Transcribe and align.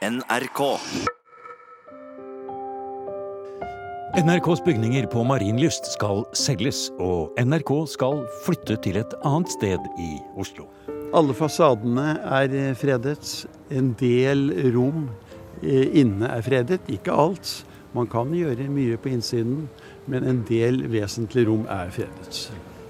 NRK. 0.00 0.60
NRKs 4.16 4.62
bygninger 4.64 5.04
på 5.12 5.24
Marienlyst 5.28 5.90
skal 5.92 6.22
selges, 6.32 6.86
og 6.96 7.36
NRK 7.36 7.72
skal 7.92 8.22
flytte 8.46 8.78
til 8.80 8.96
et 8.96 9.12
annet 9.28 9.52
sted 9.52 9.90
i 10.00 10.08
Oslo. 10.40 10.70
Alle 11.12 11.36
fasadene 11.36 12.14
er 12.16 12.72
fredet. 12.80 13.44
En 13.68 13.92
del 14.00 14.48
rom 14.72 15.10
eh, 15.60 15.92
inne 16.00 16.32
er 16.32 16.48
fredet, 16.48 16.80
ikke 16.88 17.12
alt. 17.12 17.58
Man 17.92 18.08
kan 18.08 18.32
gjøre 18.32 18.72
mye 18.72 18.96
på 18.96 19.12
innsiden, 19.12 19.66
men 20.08 20.24
en 20.24 20.44
del 20.48 20.86
vesentlige 20.88 21.50
rom 21.52 21.68
er 21.68 21.92
fredet. 21.92 22.46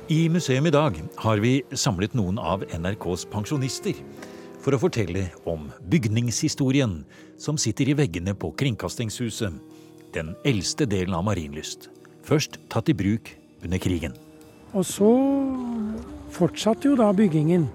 I 0.07 0.29
museum 0.31 0.71
i 0.71 0.79
dag 0.79 1.03
har 1.27 1.43
vi 1.43 1.59
samlet 1.75 2.15
noen 2.15 2.39
av 2.39 2.63
NRKs 2.71 3.27
pensjonister 3.35 3.99
for 4.61 4.77
å 4.77 4.81
fortelle 4.81 5.29
om 5.49 5.69
bygningshistorien 5.91 7.01
som 7.41 7.59
sitter 7.61 7.91
i 7.91 7.97
veggene 7.97 8.35
på 8.37 8.53
Kringkastingshuset, 8.61 9.57
den 10.15 10.34
eldste 10.45 10.87
delen 10.91 11.17
av 11.17 11.25
Marienlyst. 11.29 11.89
Først 12.27 12.59
tatt 12.73 12.91
i 12.93 12.97
bruk 12.97 13.33
under 13.65 13.81
krigen. 13.81 14.17
Og 14.77 14.84
så 14.87 15.11
fortsatte 16.34 16.91
jo 16.91 16.97
da 16.98 17.11
byggingen 17.17 17.67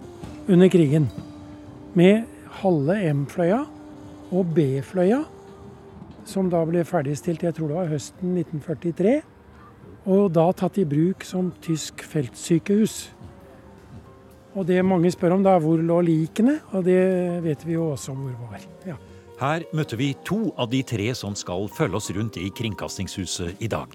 under 0.47 0.69
krigen 0.71 1.09
med 1.97 2.25
halve 2.61 2.99
M-fløya 3.11 3.63
og 4.35 4.51
B-fløya, 4.55 5.23
som 6.25 6.49
da 6.49 6.63
ble 6.65 6.83
ferdigstilt 6.87 7.43
jeg 7.45 7.55
tror 7.57 7.71
det 7.71 7.79
var 7.79 7.91
høsten 7.91 8.37
1943. 8.37 9.15
Og 10.05 10.29
da 10.33 10.45
tatt 10.53 10.77
i 10.77 10.85
bruk 10.85 11.25
som 11.25 11.49
tysk 11.65 12.03
feltsykehus. 12.05 13.14
Og 14.55 14.63
det 14.67 14.79
mange 14.87 15.11
spør 15.11 15.35
om 15.35 15.43
da, 15.43 15.57
hvor 15.59 15.81
lå 15.83 15.99
likene? 16.07 16.59
Og 16.71 16.85
det 16.87 17.01
vet 17.43 17.65
vi 17.67 17.75
jo 17.75 17.89
også 17.91 18.15
hvor 18.15 18.31
var. 18.47 18.63
Ja. 18.87 18.95
Her 19.35 19.65
møtte 19.75 19.97
vi 19.99 20.13
to 20.23 20.53
av 20.55 20.69
de 20.71 20.79
tre 20.87 21.09
som 21.17 21.35
skal 21.35 21.67
følge 21.75 21.99
oss 21.99 22.07
rundt 22.15 22.39
i 22.39 22.47
Kringkastingshuset 22.55 23.59
i 23.59 23.67
dag. 23.67 23.91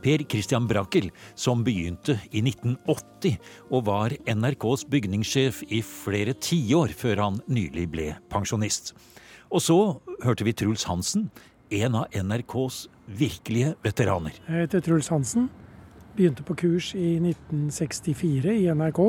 Per 0.00 0.22
Christian 0.30 0.64
Brakel, 0.70 1.10
som 1.36 1.60
begynte 1.66 2.16
i 2.30 2.40
1980 2.40 3.36
og 3.68 3.84
var 3.90 4.14
NRKs 4.24 4.86
bygningssjef 4.88 5.60
i 5.68 5.82
flere 5.84 6.32
tiår 6.32 6.94
før 6.96 7.24
han 7.26 7.40
nylig 7.50 7.88
ble 7.92 8.08
pensjonist. 8.32 8.94
Og 9.52 9.60
så 9.64 9.78
hørte 10.24 10.46
vi 10.46 10.56
Truls 10.56 10.86
Hansen, 10.88 11.28
en 11.68 12.00
av 12.00 12.14
NRKs 12.16 12.86
virkelige 13.18 13.74
veteraner. 13.84 14.36
Jeg 14.46 14.68
heter 14.68 14.84
Truls 14.88 15.10
Hansen. 15.12 15.50
Begynte 16.16 16.46
på 16.46 16.56
kurs 16.64 16.94
i 16.96 17.18
1964 17.20 18.56
i 18.56 18.70
NRK. 18.72 19.02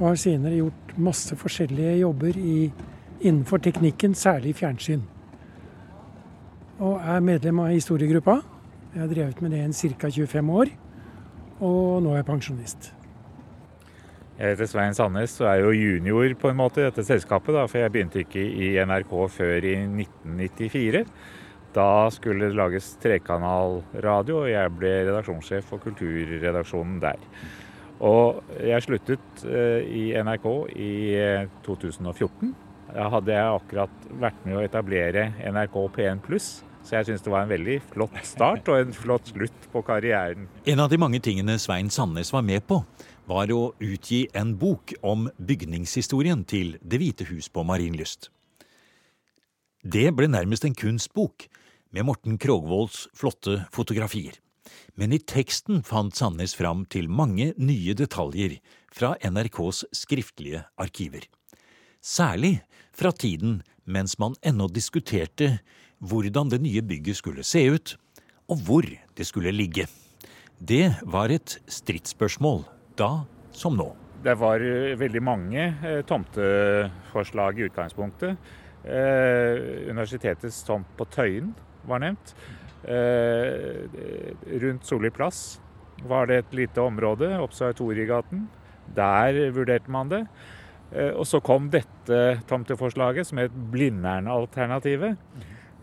Og 0.00 0.08
har 0.08 0.18
senere 0.18 0.58
gjort 0.58 0.96
masse 0.98 1.36
forskjellige 1.38 2.00
jobber 2.00 2.38
i, 2.38 2.72
innenfor 3.20 3.62
teknikken, 3.62 4.14
særlig 4.14 4.56
fjernsyn. 4.58 5.04
Og 6.82 6.98
er 6.98 7.22
medlem 7.22 7.62
av 7.62 7.70
historiegruppa. 7.70 8.40
Jeg 8.94 9.02
har 9.02 9.12
drevet 9.12 9.40
med 9.42 9.54
det 9.54 9.62
i 9.62 9.94
ca. 9.94 10.10
25 10.10 10.50
år. 10.50 10.74
Og 11.60 12.02
nå 12.02 12.12
er 12.12 12.22
jeg 12.22 12.28
pensjonist. 12.28 12.92
Jeg 14.34 14.50
heter 14.50 14.66
Svein 14.66 14.96
Sandnes 14.98 15.36
og 15.38 15.46
er 15.46 15.60
jo 15.62 15.70
junior 15.70 16.32
på 16.34 16.50
en 16.50 16.58
måte 16.58 16.82
i 16.82 16.88
dette 16.88 17.04
selskapet. 17.06 17.54
Da, 17.54 17.68
for 17.70 17.78
jeg 17.78 17.92
begynte 17.94 18.24
ikke 18.24 18.42
i 18.42 18.72
NRK 18.82 19.12
før 19.30 19.66
i 19.70 19.76
1994. 19.86 21.04
Da 21.74 21.86
skulle 22.14 22.48
det 22.48 22.58
lages 22.58 22.92
trekanalradio, 23.02 24.40
og 24.42 24.50
jeg 24.50 24.72
ble 24.74 24.90
redaksjonssjef 25.08 25.70
for 25.70 25.82
kulturredaksjonen 25.82 26.98
der. 27.02 27.22
Og 28.02 28.42
jeg 28.58 28.82
sluttet 28.82 29.44
eh, 29.46 29.86
i 29.86 30.04
NRK 30.18 30.46
i 30.74 30.92
2014. 31.66 32.54
Da 32.94 33.08
hadde 33.10 33.34
jeg 33.34 33.56
akkurat 33.58 34.06
vært 34.22 34.44
med 34.46 34.58
å 34.58 34.62
etablere 34.64 35.28
NRK 35.50 35.78
P1 35.96 36.22
Pluss. 36.24 36.48
Så 36.84 36.98
jeg 36.98 37.08
syns 37.08 37.24
det 37.24 37.32
var 37.32 37.46
en 37.46 37.52
veldig 37.52 37.78
flott 37.94 38.18
start 38.28 38.68
og 38.68 38.82
en 38.82 38.92
flott 38.92 39.30
slutt 39.32 39.68
på 39.72 39.80
karrieren. 39.86 40.50
En 40.68 40.82
av 40.84 40.90
de 40.92 41.00
mange 41.00 41.20
tingene 41.24 41.56
Svein 41.58 41.88
Sandnes 41.90 42.32
var 42.34 42.44
med 42.44 42.66
på, 42.68 42.82
var 43.24 43.48
å 43.54 43.72
utgi 43.80 44.26
en 44.36 44.52
bok 44.60 44.92
om 45.00 45.30
bygningshistorien 45.40 46.44
til 46.44 46.76
Det 46.84 47.00
hvite 47.00 47.28
hus 47.30 47.48
på 47.48 47.64
Marienlyst. 47.64 48.28
Det 49.80 50.10
ble 50.16 50.28
nærmest 50.28 50.64
en 50.68 50.76
kunstbok, 50.76 51.48
med 51.94 52.08
Morten 52.08 52.40
Krogvolds 52.42 53.04
flotte 53.14 53.60
fotografier. 53.70 54.43
Men 54.96 55.12
i 55.12 55.20
teksten 55.20 55.82
fant 55.86 56.14
Sandnes 56.16 56.54
fram 56.56 56.84
til 56.90 57.08
mange 57.08 57.52
nye 57.58 57.94
detaljer 57.98 58.58
fra 58.94 59.14
NRKs 59.24 59.84
skriftlige 59.94 60.64
arkiver. 60.80 61.26
Særlig 62.00 62.58
fra 62.94 63.12
tiden 63.12 63.62
mens 63.84 64.18
man 64.18 64.36
ennå 64.44 64.68
diskuterte 64.72 65.58
hvordan 66.04 66.50
det 66.52 66.62
nye 66.64 66.82
bygget 66.84 67.20
skulle 67.20 67.44
se 67.44 67.64
ut, 67.70 67.96
og 68.48 68.60
hvor 68.66 68.86
det 69.16 69.26
skulle 69.26 69.52
ligge. 69.52 69.86
Det 70.58 70.94
var 71.02 71.32
et 71.32 71.58
stridsspørsmål 71.66 72.64
da 72.98 73.24
som 73.52 73.76
nå. 73.76 73.90
Det 74.24 74.36
var 74.40 74.62
veldig 74.96 75.20
mange 75.20 75.64
eh, 75.84 76.00
tomteforslag 76.08 77.58
i 77.58 77.66
utgangspunktet. 77.68 78.38
Eh, 78.84 79.88
universitetets 79.90 80.62
tomt 80.64 80.88
på 80.96 81.04
Tøyen 81.12 81.52
var 81.88 82.00
nevnt. 82.04 82.32
Eh, 82.84 83.84
rundt 84.60 84.84
Solli 84.84 85.10
plass 85.14 85.60
var 86.04 86.28
det 86.28 86.42
et 86.42 86.54
lite 86.64 86.82
område, 86.82 87.30
Observatoriegaten. 87.40 88.46
Der 88.94 89.38
vurderte 89.54 89.90
man 89.92 90.10
det. 90.12 90.24
Eh, 90.92 91.12
og 91.14 91.26
så 91.28 91.40
kom 91.44 91.70
dette 91.72 92.20
tomteforslaget, 92.50 93.28
som 93.28 93.40
het 93.42 93.54
Blindern-alternativet. 93.72 95.18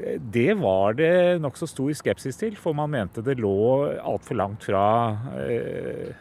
Det 0.02 0.54
var 0.58 0.96
det 0.98 1.42
nokså 1.44 1.68
stor 1.70 1.92
skepsis 1.98 2.40
til, 2.40 2.56
for 2.58 2.74
man 2.78 2.90
mente 2.94 3.22
det 3.26 3.38
lå 3.42 3.92
altfor 4.00 4.40
langt 4.40 4.66
fra 4.66 4.84
eh, 5.44 6.14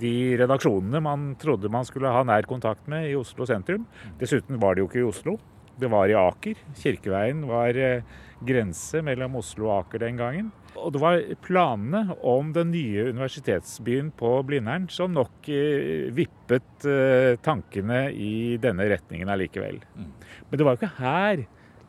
de 0.00 0.14
redaksjonene 0.40 1.00
man 1.04 1.30
trodde 1.40 1.70
man 1.72 1.86
skulle 1.88 2.10
ha 2.12 2.24
nær 2.26 2.48
kontakt 2.50 2.88
med 2.90 3.08
i 3.08 3.16
Oslo 3.16 3.46
sentrum. 3.48 3.86
Dessuten 4.20 4.60
var 4.60 4.74
det 4.74 4.84
jo 4.84 4.90
ikke 4.90 5.02
i 5.04 5.08
Oslo. 5.08 5.38
Det 5.78 5.88
var 5.92 6.10
i 6.10 6.18
Aker. 6.18 6.58
Kirkeveien 6.82 7.44
var 7.48 7.78
eh, 7.78 8.18
grense 8.46 9.02
mellom 9.02 9.36
Oslo 9.40 9.68
og 9.68 9.86
Aker 9.86 10.04
den 10.06 10.18
gangen. 10.20 10.50
Og 10.78 10.92
det 10.94 11.00
var 11.02 11.18
planene 11.42 12.14
om 12.22 12.52
den 12.54 12.70
nye 12.70 13.08
universitetsbyen 13.10 14.12
på 14.18 14.30
Blindern 14.46 14.86
som 14.92 15.10
nok 15.16 15.48
eh, 15.50 16.06
vippet 16.14 16.86
eh, 16.86 17.34
tankene 17.42 18.04
i 18.14 18.56
denne 18.62 18.86
retningen 18.92 19.32
allikevel. 19.32 19.80
Men 19.98 20.54
det 20.54 20.64
var 20.66 20.76
jo 20.76 20.82
ikke 20.82 20.94
her 21.02 21.44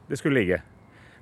det 0.09 0.17
skulle 0.17 0.39
ligge. 0.41 0.61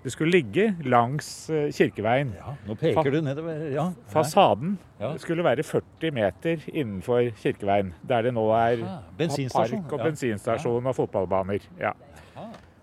Det 0.06 0.14
skulle 0.14 0.32
ligge 0.32 0.70
langs 0.88 1.50
eh, 1.52 1.68
Kirkeveien. 1.76 2.30
Ja, 2.38 2.54
nå 2.64 2.78
peker 2.80 3.12
du 3.12 3.18
nedover. 3.26 3.66
Ja, 3.74 3.90
Fasaden 4.14 4.78
Ja. 5.02 5.12
skulle 5.20 5.44
være 5.44 5.66
40 5.68 6.14
meter 6.16 6.64
innenfor 6.72 7.28
Kirkeveien, 7.42 7.92
der 8.08 8.24
det 8.30 8.32
nå 8.38 8.46
er 8.56 8.80
bensinstasjon, 9.20 9.84
park 9.84 9.98
og 9.98 10.06
bensinstasjon 10.08 10.88
og 10.88 10.96
fotballbaner. 10.96 11.68
Ja. 11.82 11.92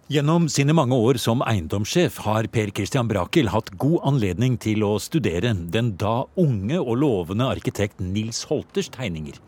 Gjennom 0.05 0.51
sine 0.53 0.75
mange 0.77 0.93
år 1.01 1.17
som 1.17 1.41
eiendomssjef 1.41 2.19
har 2.27 2.45
Per 2.53 2.69
Christian 2.77 3.09
Brakel 3.09 3.49
hatt 3.49 3.71
god 3.81 4.03
anledning 4.11 4.59
til 4.61 4.83
å 4.85 4.99
studere 5.01 5.55
den 5.73 5.95
da 5.97 6.27
unge 6.37 6.77
og 6.77 6.99
lovende 7.01 7.47
arkitekt 7.49 8.03
Nils 8.05 8.43
Holters 8.51 8.91
tegninger. 8.93 9.39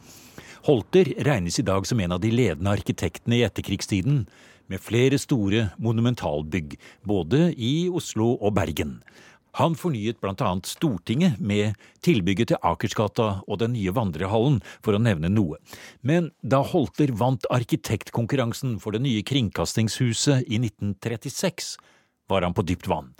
Holter 0.65 1.11
regnes 1.29 1.61
i 1.61 1.67
dag 1.67 1.85
som 1.85 2.01
en 2.01 2.17
av 2.17 2.23
de 2.25 2.31
ledende 2.33 2.73
arkitektene 2.73 3.37
i 3.37 3.45
etterkrigstiden, 3.45 4.25
med 4.73 4.81
flere 4.81 5.21
store 5.21 5.69
monumentalbygg, 5.77 6.79
både 7.05 7.51
i 7.53 7.91
Oslo 7.93 8.33
og 8.41 8.57
Bergen. 8.57 8.97
Han 9.57 9.77
fornyet 9.79 10.21
bl.a. 10.21 10.51
Stortinget 10.69 11.41
med 11.41 11.79
tilbygget 12.05 12.51
til 12.53 12.61
Akersgata 12.61 13.29
og 13.47 13.61
den 13.63 13.73
nye 13.73 13.95
vandrehallen, 13.97 14.59
for 14.85 14.97
å 14.97 15.01
nevne 15.01 15.31
noe. 15.33 15.57
Men 16.05 16.29
da 16.45 16.61
Holter 16.61 17.15
vant 17.17 17.49
arkitektkonkurransen 17.49 18.77
for 18.83 18.93
det 18.93 19.01
nye 19.07 19.25
Kringkastingshuset 19.25 20.45
i 20.45 20.61
1936, 20.61 21.77
var 22.29 22.45
han 22.45 22.57
på 22.57 22.67
dypt 22.69 22.89
vann. 22.91 23.15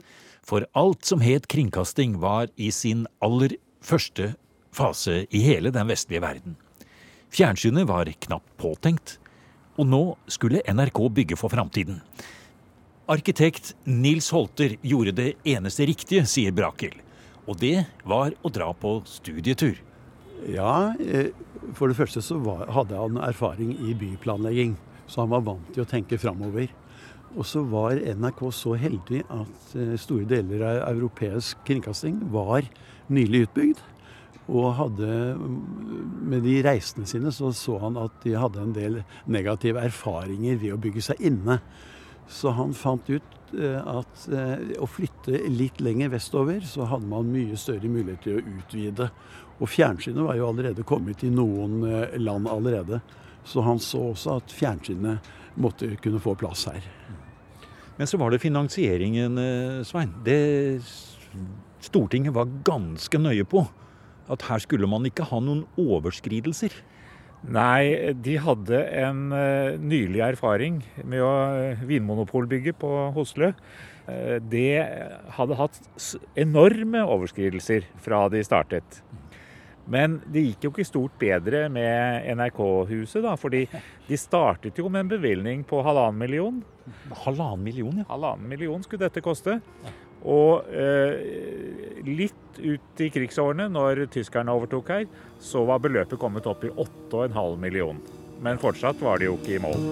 For 0.45 0.67
alt 0.77 1.07
som 1.09 1.23
het 1.25 1.49
kringkasting 1.51 2.19
var 2.21 2.51
i 2.55 2.69
sin 2.71 3.05
aller 3.23 3.57
første 3.83 4.35
fase 4.71 5.23
i 5.33 5.41
hele 5.43 5.73
den 5.73 5.89
vestlige 5.89 6.23
verden. 6.23 6.55
Fjernsynet 7.33 7.87
var 7.89 8.07
knapt 8.27 8.53
påtenkt, 8.61 9.17
og 9.77 9.89
nå 9.89 10.03
skulle 10.31 10.63
NRK 10.69 11.01
bygge 11.13 11.37
for 11.39 11.51
framtiden. 11.51 11.99
Arkitekt 13.07 13.69
Nils 13.87 14.33
Holter 14.35 14.73
gjorde 14.83 15.13
det 15.15 15.29
eneste 15.47 15.85
riktige, 15.87 16.25
sier 16.27 16.51
Brakel. 16.51 16.91
Og 17.47 17.55
det 17.61 17.85
var 18.03 18.33
å 18.43 18.51
dra 18.51 18.73
på 18.75 18.97
studietur. 19.07 19.79
Ja, 20.51 20.91
eh, 20.99 21.31
for 21.71 21.87
det 21.87 21.95
første 21.95 22.19
så 22.19 22.35
hadde 22.67 22.99
han 22.99 23.21
erfaring 23.23 23.71
i 23.79 23.95
byplanlegging, 23.95 24.75
så 25.07 25.23
han 25.23 25.31
var 25.31 25.47
vant 25.47 25.71
til 25.71 25.85
å 25.85 25.87
tenke 25.87 26.19
framover. 26.19 26.67
Og 27.37 27.47
så 27.47 27.63
var 27.63 27.95
NRK 27.95 28.45
så 28.51 28.75
heldig 28.75 29.23
at 29.23 29.73
eh, 29.79 29.95
store 29.95 30.27
deler 30.27 30.67
av 30.67 30.91
europeisk 30.91 31.63
kringkasting 31.63 32.25
var 32.35 32.67
nylig 33.07 33.47
utbygd. 33.47 33.83
Og 34.51 34.73
hadde, 34.83 35.35
med 35.39 36.43
de 36.43 36.59
reisene 36.67 37.07
sine 37.07 37.31
så 37.31 37.55
så 37.55 37.79
han 37.87 38.03
at 38.03 38.19
de 38.27 38.35
hadde 38.35 38.67
en 38.67 38.75
del 38.75 39.05
negative 39.31 39.79
erfaringer 39.79 40.59
ved 40.59 40.75
å 40.75 40.87
bygge 40.91 41.07
seg 41.13 41.29
inne. 41.31 41.63
Så 42.27 42.51
han 42.51 42.73
fant 42.75 43.09
ut 43.09 43.55
eh, 43.55 43.79
at 43.79 44.27
eh, 44.33 44.73
å 44.83 44.87
flytte 44.89 45.39
litt 45.51 45.79
lenger 45.83 46.11
vestover, 46.17 46.61
så 46.67 46.87
hadde 46.91 47.07
man 47.07 47.31
mye 47.31 47.57
større 47.59 47.89
mulighet 47.91 48.25
til 48.25 48.39
å 48.39 48.45
utvide. 48.57 49.09
Og 49.57 49.71
fjernsynet 49.71 50.27
var 50.27 50.37
jo 50.37 50.49
allerede 50.51 50.85
kommet 50.87 51.23
i 51.23 51.31
noen 51.33 51.79
eh, 51.87 52.17
land 52.19 52.49
allerede. 52.51 53.01
Så 53.47 53.63
han 53.63 53.79
så 53.79 54.09
også 54.11 54.37
at 54.41 54.51
fjernsynet 54.51 55.31
måtte 55.57 55.93
kunne 56.03 56.21
få 56.21 56.35
plass 56.37 56.67
her. 56.69 56.83
Men 57.97 58.09
så 58.09 58.19
var 58.21 58.29
det 58.29 58.43
finansieringen, 58.43 59.39
Svein. 59.87 60.11
Det 60.21 60.35
Stortinget 61.81 62.35
var 62.35 62.51
ganske 62.67 63.17
nøye 63.17 63.45
på. 63.47 63.63
At 64.29 64.43
her 64.49 64.61
skulle 64.61 64.89
man 64.91 65.07
ikke 65.07 65.25
ha 65.25 65.39
noen 65.41 65.63
overskridelser. 65.79 66.75
Nei, 67.45 68.13
de 68.17 68.33
hadde 68.41 68.79
en 68.97 69.27
uh, 69.29 69.75
nylig 69.77 70.23
erfaring 70.25 70.81
med 71.05 71.21
å 71.21 71.29
uh, 71.53 71.83
vinmonopolbygge 71.85 72.73
på 72.81 72.89
Hoslø. 73.15 73.51
Uh, 74.07 74.37
det 74.41 74.81
hadde 75.37 75.59
hatt 75.59 75.77
enorme 76.35 77.05
overskridelser 77.05 77.85
fra 78.03 78.25
de 78.33 78.41
startet. 78.43 79.01
Men 79.87 80.17
det 80.27 80.43
gikk 80.43 80.65
jo 80.65 80.71
ikke 80.73 80.87
stort 80.87 81.13
bedre 81.21 81.67
med 81.71 82.25
NRK-huset, 82.35 83.21
da. 83.23 83.37
Fordi 83.39 83.63
de 84.09 84.19
startet 84.19 84.81
jo 84.81 84.89
med 84.91 85.05
en 85.05 85.13
bevilgning 85.13 85.63
på 85.67 85.79
halvannen 85.85 86.19
million. 86.19 86.59
Halvannen 87.23 87.63
million, 87.63 88.01
ja. 88.01 88.09
Halvannen 88.09 88.49
million 88.51 88.83
skulle 88.83 89.05
dette 89.05 89.23
koste. 89.23 89.61
Og 90.27 90.67
eh, 90.75 92.03
litt 92.07 92.59
ut 92.59 93.03
i 93.03 93.09
krigsårene, 93.13 93.69
når 93.71 94.07
tyskerne 94.11 94.53
overtok 94.55 94.91
her, 94.91 95.05
så 95.39 95.63
var 95.67 95.83
beløpet 95.83 96.19
kommet 96.19 96.47
opp 96.49 96.65
i 96.67 96.73
8,5 96.73 97.57
million. 97.61 98.01
Men 98.43 98.59
fortsatt 98.61 98.99
var 99.01 99.21
de 99.21 99.31
jo 99.31 99.37
ikke 99.39 99.57
i 99.57 99.63
mål. 99.63 99.87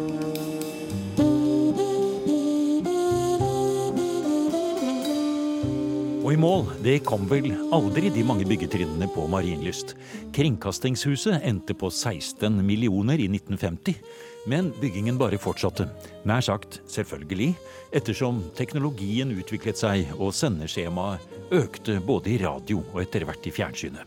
Og 6.25 6.31
i 6.33 6.37
mål, 6.41 6.63
det 6.81 7.03
kom 7.05 7.27
vel 7.29 7.51
aldri 7.75 8.09
de 8.09 8.23
mange 8.25 8.47
byggetrinnene 8.49 9.05
på 9.13 9.27
Marienlyst. 9.29 9.93
Kringkastingshuset 10.33 11.43
endte 11.45 11.75
på 11.77 11.91
16 11.93 12.63
millioner 12.65 13.21
i 13.21 13.27
1950. 13.29 13.99
Men 14.45 14.69
byggingen 14.77 15.17
bare 15.17 15.39
fortsatte. 15.41 15.87
Nær 16.29 16.43
sagt 16.45 16.79
selvfølgelig, 16.91 17.55
ettersom 17.97 18.43
teknologien 18.57 19.33
utviklet 19.33 19.79
seg 19.79 20.11
og 20.19 20.35
sendeskjemaet 20.37 21.53
økte 21.55 21.97
både 22.05 22.35
i 22.35 22.41
radio 22.43 22.83
og 22.91 23.01
etter 23.01 23.25
hvert 23.25 23.47
i 23.49 23.53
fjernsynet. 23.53 24.05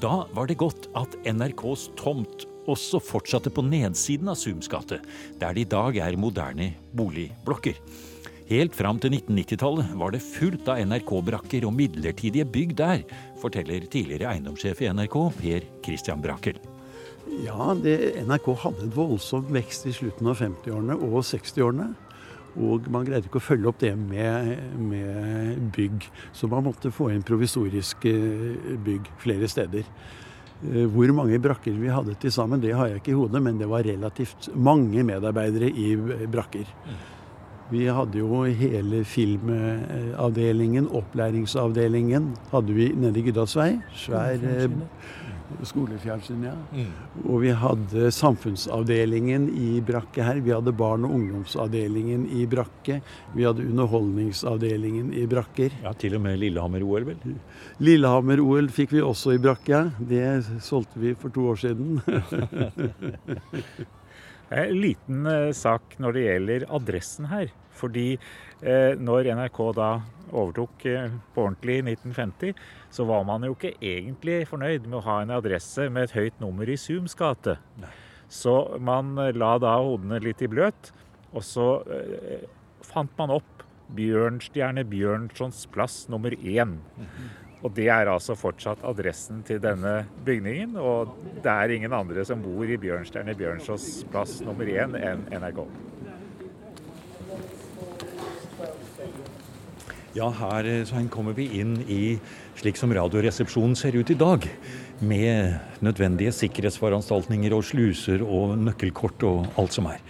Da 0.00 0.22
var 0.32 0.48
det 0.48 0.58
godt 0.60 0.88
at 0.96 1.16
NRKs 1.26 1.88
tomt 2.00 2.46
også 2.68 3.00
fortsatte 3.00 3.52
på 3.52 3.64
nedsiden 3.64 4.28
av 4.28 4.36
Sums 4.40 4.68
gate, 4.68 5.00
der 5.40 5.56
det 5.56 5.64
i 5.64 5.70
dag 5.72 5.96
er 6.04 6.20
moderne 6.20 6.74
boligblokker. 6.96 7.80
Helt 8.48 8.76
fram 8.76 8.96
til 9.00 9.12
1990-tallet 9.12 9.92
var 10.00 10.14
det 10.14 10.24
fullt 10.24 10.68
av 10.72 10.80
NRK-brakker 10.88 11.66
og 11.68 11.74
midlertidige 11.76 12.48
bygg 12.48 12.72
der, 12.80 13.04
forteller 13.42 13.84
tidligere 13.84 14.32
eiendomssjef 14.32 14.80
i 14.84 14.88
NRK, 14.96 15.20
Per 15.36 15.70
Christian 15.84 16.24
Brakel. 16.24 16.56
Ja, 17.44 17.74
det, 17.76 17.96
NRK 18.26 18.52
hadde 18.64 18.86
en 18.86 18.94
voldsom 18.94 19.48
vekst 19.52 19.86
i 19.88 19.94
slutten 19.94 20.28
av 20.30 20.38
50-årene 20.40 20.96
og 20.96 21.20
60-årene. 21.26 21.90
Og 22.58 22.88
man 22.90 23.04
greide 23.06 23.28
ikke 23.28 23.38
å 23.38 23.44
følge 23.44 23.68
opp 23.70 23.82
det 23.82 23.92
med, 23.98 24.54
med, 24.80 25.60
bygg. 25.74 26.08
Så 26.34 26.48
man 26.50 26.64
måtte 26.66 26.92
få 26.94 27.10
inn 27.12 27.26
provisoriske 27.26 28.14
bygg 28.86 29.12
flere 29.22 29.50
steder. 29.50 29.84
Eh, 30.64 30.86
hvor 30.90 31.12
mange 31.14 31.38
brakker 31.42 31.76
vi 31.78 31.92
hadde 31.92 32.16
til 32.18 32.34
sammen, 32.34 32.62
det 32.64 32.74
har 32.74 32.90
jeg 32.90 33.02
ikke 33.02 33.14
i 33.14 33.20
hodet, 33.20 33.44
men 33.44 33.60
det 33.60 33.68
var 33.70 33.86
relativt 33.86 34.50
mange 34.56 35.04
medarbeidere 35.06 35.70
i 35.70 35.92
brakker. 36.26 36.66
Vi 37.68 37.84
hadde 37.92 38.22
jo 38.22 38.42
hele 38.48 39.02
filmavdelingen, 39.04 40.88
opplæringsavdelingen, 40.88 42.30
hadde 42.50 42.74
vi 42.74 42.88
nede 42.96 43.20
i 43.20 43.26
Gyddalsvei. 43.28 43.74
Svær 43.92 44.40
Skolefjernsyn, 45.68 46.42
ja. 46.44 46.54
Mm. 46.72 46.90
Og 47.24 47.40
vi 47.42 47.52
hadde 47.56 48.10
samfunnsavdelingen 48.14 49.48
i 49.56 49.80
Brakke 49.84 50.22
her. 50.24 50.40
Vi 50.44 50.52
hadde 50.54 50.74
barn- 50.76 51.06
og 51.08 51.14
ungdomsavdelingen 51.18 52.26
i 52.30 52.46
Brakke. 52.46 53.00
Vi 53.34 53.46
hadde 53.46 53.66
underholdningsavdelingen 53.66 55.12
i 55.12 55.26
Brakker. 55.30 55.74
Ja, 55.82 55.92
Til 55.98 56.18
og 56.18 56.24
med 56.26 56.38
Lillehammer-OL, 56.42 57.08
vel? 57.08 57.36
Lillehammer-OL 57.82 58.68
fikk 58.74 58.92
vi 58.96 59.04
også 59.04 59.34
i 59.34 59.42
Brakke. 59.42 59.92
Det 59.98 60.44
solgte 60.64 61.00
vi 61.02 61.14
for 61.18 61.34
to 61.34 61.48
år 61.52 61.62
siden. 61.66 62.00
En 64.48 64.76
liten 64.80 65.26
eh, 65.28 65.50
sak 65.56 65.98
når 66.00 66.16
det 66.16 66.26
gjelder 66.26 66.68
adressen 66.78 67.28
her. 67.32 67.50
Fordi 67.78 68.08
eh, 68.14 68.94
når 68.98 69.28
NRK 69.38 69.60
da 69.76 69.90
overtok 70.32 70.86
eh, 70.88 71.14
på 71.34 71.44
ordentlig 71.46 71.78
i 71.78 71.84
1950, 71.94 72.54
så 72.90 73.06
var 73.08 73.24
man 73.28 73.46
jo 73.46 73.54
ikke 73.56 73.76
egentlig 73.76 74.42
fornøyd 74.50 74.88
med 74.88 75.00
å 75.00 75.06
ha 75.06 75.20
en 75.22 75.34
adresse 75.38 75.88
med 75.92 76.08
et 76.08 76.16
høyt 76.16 76.42
nummer 76.42 76.68
i 76.68 76.78
Zooms 76.80 77.16
gate. 77.18 77.58
Så 78.28 78.54
man 78.80 79.16
eh, 79.20 79.34
la 79.36 79.56
da 79.62 79.78
hodene 79.80 80.20
litt 80.24 80.42
i 80.44 80.50
bløt, 80.50 80.92
og 81.32 81.44
så 81.44 81.68
eh, 81.92 82.46
fant 82.86 83.12
man 83.20 83.36
opp 83.38 83.64
Bjørnstjerne 83.96 84.84
Bjørnsons 84.84 85.62
plass 85.72 86.02
nummer 86.12 86.34
én. 86.36 86.76
Og 87.58 87.72
det 87.74 87.88
er 87.90 88.06
altså 88.06 88.36
fortsatt 88.38 88.84
adressen 88.86 89.42
til 89.46 89.58
denne 89.62 90.04
bygningen. 90.26 90.76
Og 90.78 91.16
det 91.42 91.50
er 91.50 91.74
ingen 91.74 91.94
andre 91.96 92.24
som 92.26 92.42
bor 92.42 92.68
i 92.68 92.78
Bjørnstjerne 92.78 93.34
Bjørnsås 93.38 93.88
plass 94.12 94.38
nummer 94.46 94.68
én 94.70 94.94
enn 94.98 95.26
NRK. 95.34 95.64
Ja, 100.16 100.30
her 100.32 100.66
eh, 100.66 100.84
Svein, 100.88 101.10
kommer 101.12 101.34
vi 101.36 101.50
inn 101.60 101.76
i 101.84 102.16
slik 102.58 102.78
som 102.80 102.94
Radioresepsjonen 102.94 103.76
ser 103.78 103.98
ut 103.98 104.10
i 104.10 104.16
dag. 104.18 104.46
Med 105.04 105.82
nødvendige 105.84 106.32
sikkerhetsforanstaltninger 106.34 107.54
og 107.54 107.66
sluser 107.66 108.24
og 108.24 108.56
nøkkelkort 108.58 109.22
og 109.28 109.60
alt 109.60 109.76
som 109.76 109.90
er. 109.90 110.00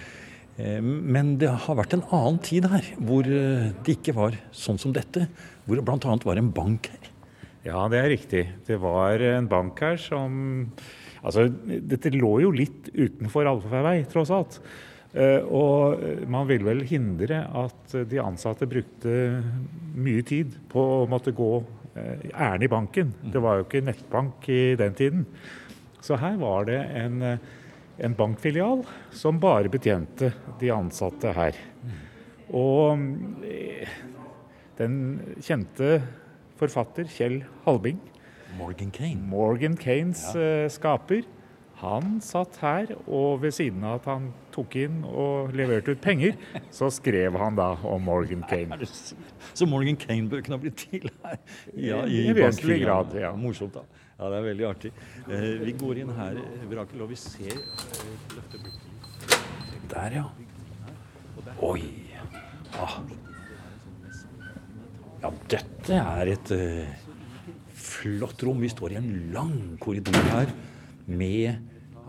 Eh, 0.60 0.80
men 0.84 1.36
det 1.40 1.50
har 1.64 1.80
vært 1.80 1.96
en 1.96 2.06
annen 2.12 2.40
tid 2.44 2.68
her, 2.70 2.92
hvor 3.00 3.26
eh, 3.26 3.70
det 3.84 3.98
ikke 3.98 4.16
var 4.16 4.38
sånn 4.52 4.80
som 4.80 4.94
dette. 4.96 5.26
Hvor 5.66 5.80
det 5.80 5.84
bl.a. 5.88 6.18
var 6.28 6.40
en 6.40 6.52
bank 6.54 6.92
her. 6.92 7.14
Ja, 7.66 7.88
det 7.90 7.98
er 8.00 8.12
riktig. 8.12 8.44
Det 8.66 8.78
var 8.80 9.20
en 9.34 9.48
bank 9.50 9.80
her 9.84 10.00
som 10.00 10.70
Altså, 11.18 11.48
dette 11.66 12.12
lå 12.14 12.36
jo 12.44 12.52
litt 12.54 12.92
utenfor 12.94 13.48
allfarvei, 13.50 14.04
tross 14.06 14.30
alt. 14.30 14.60
Eh, 15.18 15.42
og 15.42 15.98
man 16.30 16.46
ville 16.46 16.66
vel 16.68 16.84
hindre 16.86 17.40
at 17.58 17.94
de 18.06 18.20
ansatte 18.22 18.68
brukte 18.70 19.14
mye 19.98 20.22
tid 20.22 20.54
på 20.70 20.84
å 21.00 21.06
måtte 21.10 21.34
gå 21.36 21.52
eh, 21.98 22.28
ærend 22.34 22.66
i 22.66 22.70
banken. 22.70 23.14
Det 23.34 23.42
var 23.42 23.58
jo 23.58 23.66
ikke 23.66 23.82
nettbank 23.88 24.46
i 24.52 24.76
den 24.78 24.94
tiden. 24.98 25.24
Så 26.04 26.20
her 26.22 26.38
var 26.38 26.68
det 26.68 26.78
en, 27.00 27.24
en 27.98 28.16
bankfilial 28.18 28.84
som 29.10 29.40
bare 29.42 29.72
betjente 29.72 30.30
de 30.60 30.70
ansatte 30.70 31.34
her. 31.34 31.58
Og 32.54 33.42
eh, 33.48 33.98
den 34.78 35.00
kjente 35.42 35.96
forfatter 36.58 37.08
Kjell 37.10 37.42
Halbing 37.64 38.00
Morgan 38.58 38.90
Kane. 38.90 39.22
Morgan 39.28 39.76
Kanes 39.78 40.24
ja. 40.34 40.68
skaper 40.72 41.26
han 41.78 42.16
satt 42.24 42.56
her, 42.58 42.90
og 43.06 43.42
ved 43.44 43.52
siden 43.54 43.84
av 43.86 44.00
at 44.00 44.06
han 44.10 44.24
tok 44.54 44.74
inn 44.80 44.96
og 45.06 45.52
leverte 45.54 45.94
ut 45.94 46.00
penger, 46.02 46.34
så 46.74 46.88
skrev 46.90 47.36
han 47.38 47.58
da 47.58 47.68
om 47.86 48.02
Morgan 48.02 48.42
Kane. 48.50 48.80
Så 49.54 49.68
Morgan 49.70 49.98
Kane-bøkene 50.00 50.56
har 50.56 50.62
blitt 50.64 50.82
til 50.88 51.06
her? 51.22 51.38
Ja, 51.76 52.02
I, 52.02 52.24
I 52.32 52.34
vesentlig 52.34 52.80
grad. 52.82 53.14
ja. 53.14 53.30
Morsomt, 53.38 53.78
da. 53.78 53.86
Ja, 54.18 54.32
Det 54.32 54.38
er 54.40 54.46
veldig 54.48 54.66
artig. 54.66 54.92
Eh, 55.30 55.48
vi 55.62 55.76
går 55.78 56.02
inn 56.02 56.10
her, 56.16 56.42
Brakel, 56.66 57.04
og 57.04 57.12
vi 57.12 57.20
ser 57.22 57.54
eh, 57.54 58.58
Der, 59.92 60.18
ja. 60.18 60.24
Oi. 61.62 61.82
Ah. 62.74 62.98
Ja, 65.18 65.32
dette 65.50 65.98
er 65.98 66.30
et 66.34 66.50
uh, 66.54 66.86
flott 67.74 68.42
rom. 68.46 68.60
Vi 68.62 68.70
står 68.70 68.94
i 68.94 69.00
en 69.00 69.10
lang 69.34 69.56
korridor 69.82 70.14
her 70.30 70.52
med 71.08 71.58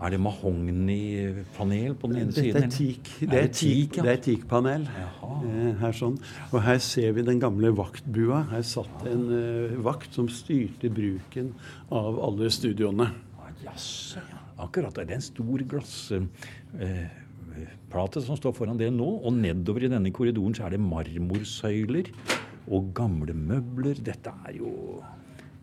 er 0.00 0.14
det 0.14 0.20
mahognipanel 0.24 1.92
på 2.00 2.08
den 2.08 2.22
ene 2.22 2.32
siden? 2.32 2.64
Er 2.64 2.70
teak. 2.72 3.08
Det 3.20 3.36
er, 3.36 3.50
teak, 3.52 3.98
ja. 3.98 4.02
det 4.06 4.12
er 4.14 4.20
teakpanel. 4.24 4.86
Eh, 4.88 5.74
her 5.82 5.92
sånn. 5.96 6.16
Og 6.48 6.62
her 6.64 6.78
ser 6.80 7.12
vi 7.18 7.22
den 7.26 7.40
gamle 7.42 7.68
vaktbua. 7.76 8.38
Her 8.48 8.62
satt 8.64 9.04
en 9.10 9.26
uh, 9.28 9.76
vakt 9.84 10.14
som 10.16 10.28
styrte 10.32 10.88
bruken 10.96 11.52
av 11.92 12.16
alle 12.30 12.48
studioene. 12.54 13.10
Jaså, 13.66 14.24
ja. 14.24 14.38
Akkurat. 14.64 14.96
Det 14.96 15.04
er 15.04 15.12
en 15.18 15.28
stor 15.28 15.58
glassplate 15.68 18.18
uh, 18.22 18.24
som 18.24 18.40
står 18.40 18.56
foran 18.56 18.80
det 18.80 18.88
nå. 18.96 19.10
Og 19.20 19.36
nedover 19.36 19.84
i 19.84 19.92
denne 19.92 20.08
korridoren 20.16 20.56
så 20.56 20.64
er 20.64 20.72
det 20.78 20.86
marmorsøyler 20.86 22.08
og 22.68 22.90
gamle 22.96 23.34
møbler. 23.36 24.00
Dette 24.04 24.32
er 24.46 24.56
jo, 24.58 24.72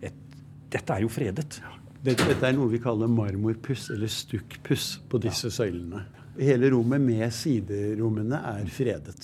et, 0.02 0.38
dette 0.72 0.96
er 0.96 1.06
jo 1.06 1.12
fredet. 1.12 1.60
Dette, 1.98 2.28
Dette, 2.30 2.44
er 2.46 2.56
noe 2.56 2.70
vi 2.72 2.80
kaller 2.82 3.10
marmorpuss, 3.12 3.90
eller 3.96 4.12
stukkpuss, 4.12 4.90
på 5.10 5.22
disse 5.22 5.52
søylene. 5.54 6.06
Hele 6.38 6.70
rommet 6.70 7.02
med 7.02 7.34
siderommene 7.34 8.42
er 8.54 8.68
fredet. 8.70 9.22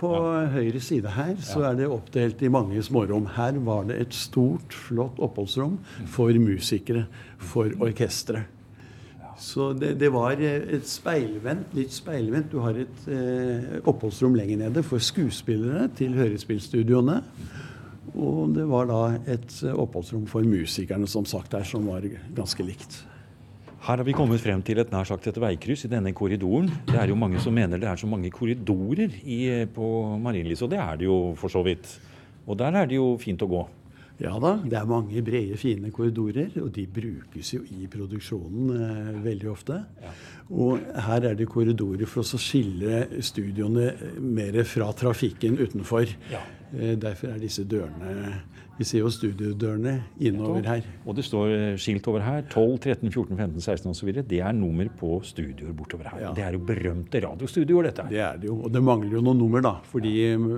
På 0.00 0.10
ja. 0.16 0.46
høyre 0.56 0.80
side 0.82 1.12
her 1.14 1.36
så 1.44 1.62
er 1.68 1.76
det 1.78 1.90
oppdelt 1.92 2.42
i 2.42 2.50
mange 2.52 2.80
smårom. 2.82 3.28
Her 3.36 3.60
var 3.66 3.86
det 3.90 4.00
et 4.02 4.16
stort, 4.16 4.74
flott 4.74 5.20
oppholdsrom 5.22 5.78
for 6.10 6.34
musikere, 6.40 7.06
for 7.38 7.70
orkestre. 7.84 8.46
Så 9.44 9.72
det, 9.76 9.92
det, 10.00 10.08
var 10.14 10.40
et 10.40 10.86
speilvendt, 10.88 11.74
litt 11.76 11.92
speilvendt. 11.92 12.52
Du 12.54 12.62
har 12.64 12.78
et 12.80 13.08
eh, 13.12 13.74
oppholdsrom 13.84 14.38
lenger 14.38 14.62
nede 14.64 14.84
for 14.86 15.02
skuespillere 15.02 15.90
til 15.98 16.16
hørespillstudioene. 16.16 17.18
Og 18.14 18.54
det 18.54 18.64
var 18.70 18.88
da 18.88 19.00
et 19.34 19.58
oppholdsrom 19.74 20.24
for 20.30 20.46
musikerne, 20.46 21.08
som 21.10 21.26
sagt 21.28 21.52
der, 21.52 21.66
som 21.66 21.84
var 21.90 22.06
ganske 22.36 22.64
likt. 22.64 23.02
Her 23.84 24.00
har 24.00 24.06
vi 24.06 24.14
kommet 24.16 24.40
frem 24.40 24.62
til 24.64 24.78
et 24.80 24.92
nær 24.94 25.04
sagt 25.04 25.26
et 25.28 25.36
veikryss 25.36 25.84
i 25.84 25.90
denne 25.92 26.14
korridoren. 26.16 26.70
Det 26.88 26.96
er 26.96 27.10
jo 27.10 27.18
mange 27.20 27.42
som 27.44 27.52
mener 27.52 27.76
det 27.76 27.90
er 27.90 28.00
så 28.00 28.08
mange 28.08 28.30
korridorer 28.32 29.12
i, 29.28 29.40
på 29.68 29.88
Marienlyst, 30.24 30.64
og 30.64 30.70
det 30.72 30.78
er 30.80 31.02
det 31.02 31.04
jo 31.10 31.18
for 31.36 31.52
så 31.52 31.60
vidt. 31.66 31.90
Og 32.48 32.56
der 32.56 32.78
er 32.80 32.88
det 32.88 32.96
jo 32.96 33.10
fint 33.20 33.44
å 33.44 33.50
gå. 33.50 33.60
Ja 34.22 34.36
da, 34.38 34.52
det 34.62 34.76
er 34.78 34.86
mange 34.86 35.22
brede, 35.26 35.56
fine 35.58 35.90
korridorer, 35.94 36.52
og 36.62 36.68
de 36.76 36.84
brukes 36.86 37.50
jo 37.56 37.64
i 37.74 37.88
produksjonen 37.90 38.70
eh, 38.76 39.08
veldig 39.24 39.48
ofte. 39.50 39.80
Ja. 40.02 40.12
Og 40.54 40.84
her 41.08 41.26
er 41.30 41.38
det 41.38 41.48
korridorer 41.50 42.06
for 42.06 42.22
å 42.22 42.40
skille 42.40 43.22
studioene 43.24 43.90
mer 44.22 44.60
fra 44.70 44.92
trafikken 44.94 45.58
utenfor. 45.58 46.14
Ja. 46.30 46.44
Eh, 46.74 46.94
derfor 47.00 47.32
er 47.32 47.42
disse 47.42 47.64
dørene 47.64 48.34
vi 48.74 48.84
ser 48.86 49.04
jo 49.04 49.10
studiodørene 49.12 49.92
innover 50.26 50.64
her. 50.66 50.86
Og 51.06 51.14
det 51.14 51.24
står 51.28 51.52
eh, 51.54 51.76
skilt 51.78 52.06
over 52.10 52.24
her. 52.24 52.40
12, 52.50 52.80
13, 52.82 53.10
14, 53.12 53.36
15, 53.38 53.62
16 53.62 53.92
osv. 53.92 54.10
Det 54.26 54.40
er 54.42 54.56
nummer 54.56 54.88
på 54.98 55.20
studioer 55.26 55.76
bortover 55.78 56.10
her. 56.10 56.24
Ja. 56.24 56.32
Det 56.34 56.42
er 56.42 56.56
jo 56.56 56.62
berømte 56.66 57.22
radiostudioer, 57.22 57.88
dette. 57.88 58.08
Det 58.10 58.22
er 58.24 58.40
det 58.42 58.50
jo. 58.50 58.58
Og 58.66 58.74
det 58.74 58.82
mangler 58.82 59.14
jo 59.14 59.22
noen 59.22 59.38
nummer, 59.44 59.62
da. 59.62 59.76
Fordi 59.92 60.14
eh, 60.32 60.48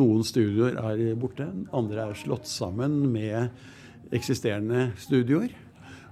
noen 0.00 0.26
studioer 0.26 0.80
er 0.82 1.04
borte. 1.20 1.46
Andre 1.76 2.08
er 2.08 2.18
slått 2.18 2.50
sammen 2.50 3.04
med 3.12 4.10
eksisterende 4.18 4.88
studioer. 4.98 5.54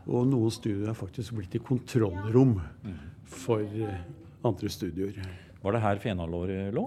Og 0.07 0.31
noen 0.31 0.55
studioer 0.55 0.93
har 0.93 1.01
faktisk 1.01 1.35
blitt 1.41 1.51
til 1.57 1.67
kontrollrom 1.67 2.55
for 3.35 3.67
eh, 3.67 3.99
andre 4.47 4.71
studioer. 4.71 5.19
Var 5.59 5.75
det 5.75 5.83
her 5.83 6.07
Fenalåret 6.07 6.71
lå? 6.77 6.87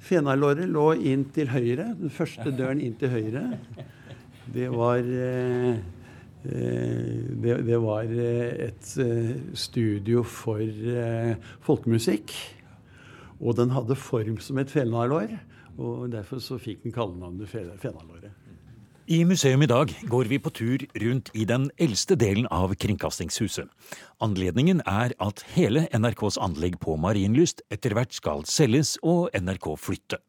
Fenalåret 0.00 0.68
lå 0.70 0.92
inn 0.96 1.26
til 1.34 1.50
høyre. 1.52 1.90
Den 1.98 2.12
første 2.12 2.52
døren 2.56 2.80
inn 2.82 2.96
til 3.00 3.12
høyre. 3.12 3.44
Det 4.50 4.66
var 4.72 4.98
eh, 4.98 5.76
eh, 6.44 7.18
det, 7.42 7.58
det, 7.68 7.78
var 7.82 8.08
eh, 8.10 8.70
et 8.70 8.92
studio 9.54 10.24
for 10.26 10.62
folkemusikk. 11.66 12.34
Og 13.40 13.56
den 13.56 13.72
hadde 13.72 13.96
form 13.96 14.40
som 14.44 14.58
et 14.60 14.72
fenalår, 14.72 15.32
og 15.80 16.10
derfor 16.12 16.42
så 16.44 16.58
fikk 16.60 16.82
den 16.84 16.92
kallenavnet 16.92 17.48
fenalåret. 17.80 18.49
I 19.10 19.24
museum 19.26 19.64
i 19.64 19.66
dag 19.66 19.90
går 20.06 20.28
vi 20.30 20.36
på 20.38 20.52
tur 20.54 20.82
rundt 21.02 21.32
i 21.34 21.42
den 21.42 21.64
eldste 21.82 22.14
delen 22.14 22.44
av 22.54 22.76
Kringkastingshuset. 22.78 23.66
Anledningen 24.22 24.84
er 24.86 25.10
at 25.18 25.40
hele 25.56 25.88
NRKs 25.90 26.36
anlegg 26.38 26.76
på 26.78 26.94
Marienlyst 26.94 27.64
etter 27.74 27.96
hvert 27.98 28.14
skal 28.14 28.44
selges 28.46 28.92
og 29.02 29.34
NRK 29.34 29.66
flytte. 29.82 30.20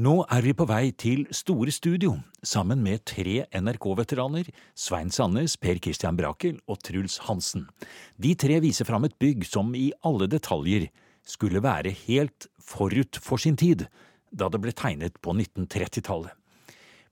Nå 0.00 0.14
er 0.32 0.46
vi 0.46 0.54
på 0.56 0.64
vei 0.70 0.94
til 0.96 1.26
Store 1.28 1.74
Studio, 1.76 2.14
sammen 2.40 2.80
med 2.80 3.04
tre 3.04 3.42
NRK-veteraner, 3.52 4.48
Svein 4.72 5.12
Sandnes, 5.12 5.58
Per 5.60 5.76
Christian 5.76 6.16
Brakel 6.16 6.56
og 6.64 6.80
Truls 6.88 7.18
Hansen. 7.28 7.68
De 8.16 8.32
tre 8.32 8.62
viser 8.64 8.88
fram 8.88 9.04
et 9.04 9.18
bygg 9.20 9.44
som 9.44 9.76
i 9.76 9.90
alle 10.08 10.30
detaljer 10.38 10.88
skulle 11.28 11.60
være 11.60 11.92
helt 12.06 12.48
forut 12.64 13.20
for 13.20 13.36
sin 13.36 13.60
tid, 13.60 13.84
da 14.32 14.48
det 14.48 14.64
ble 14.64 14.72
tegnet 14.72 15.20
på 15.20 15.36
1930-tallet. 15.36 16.32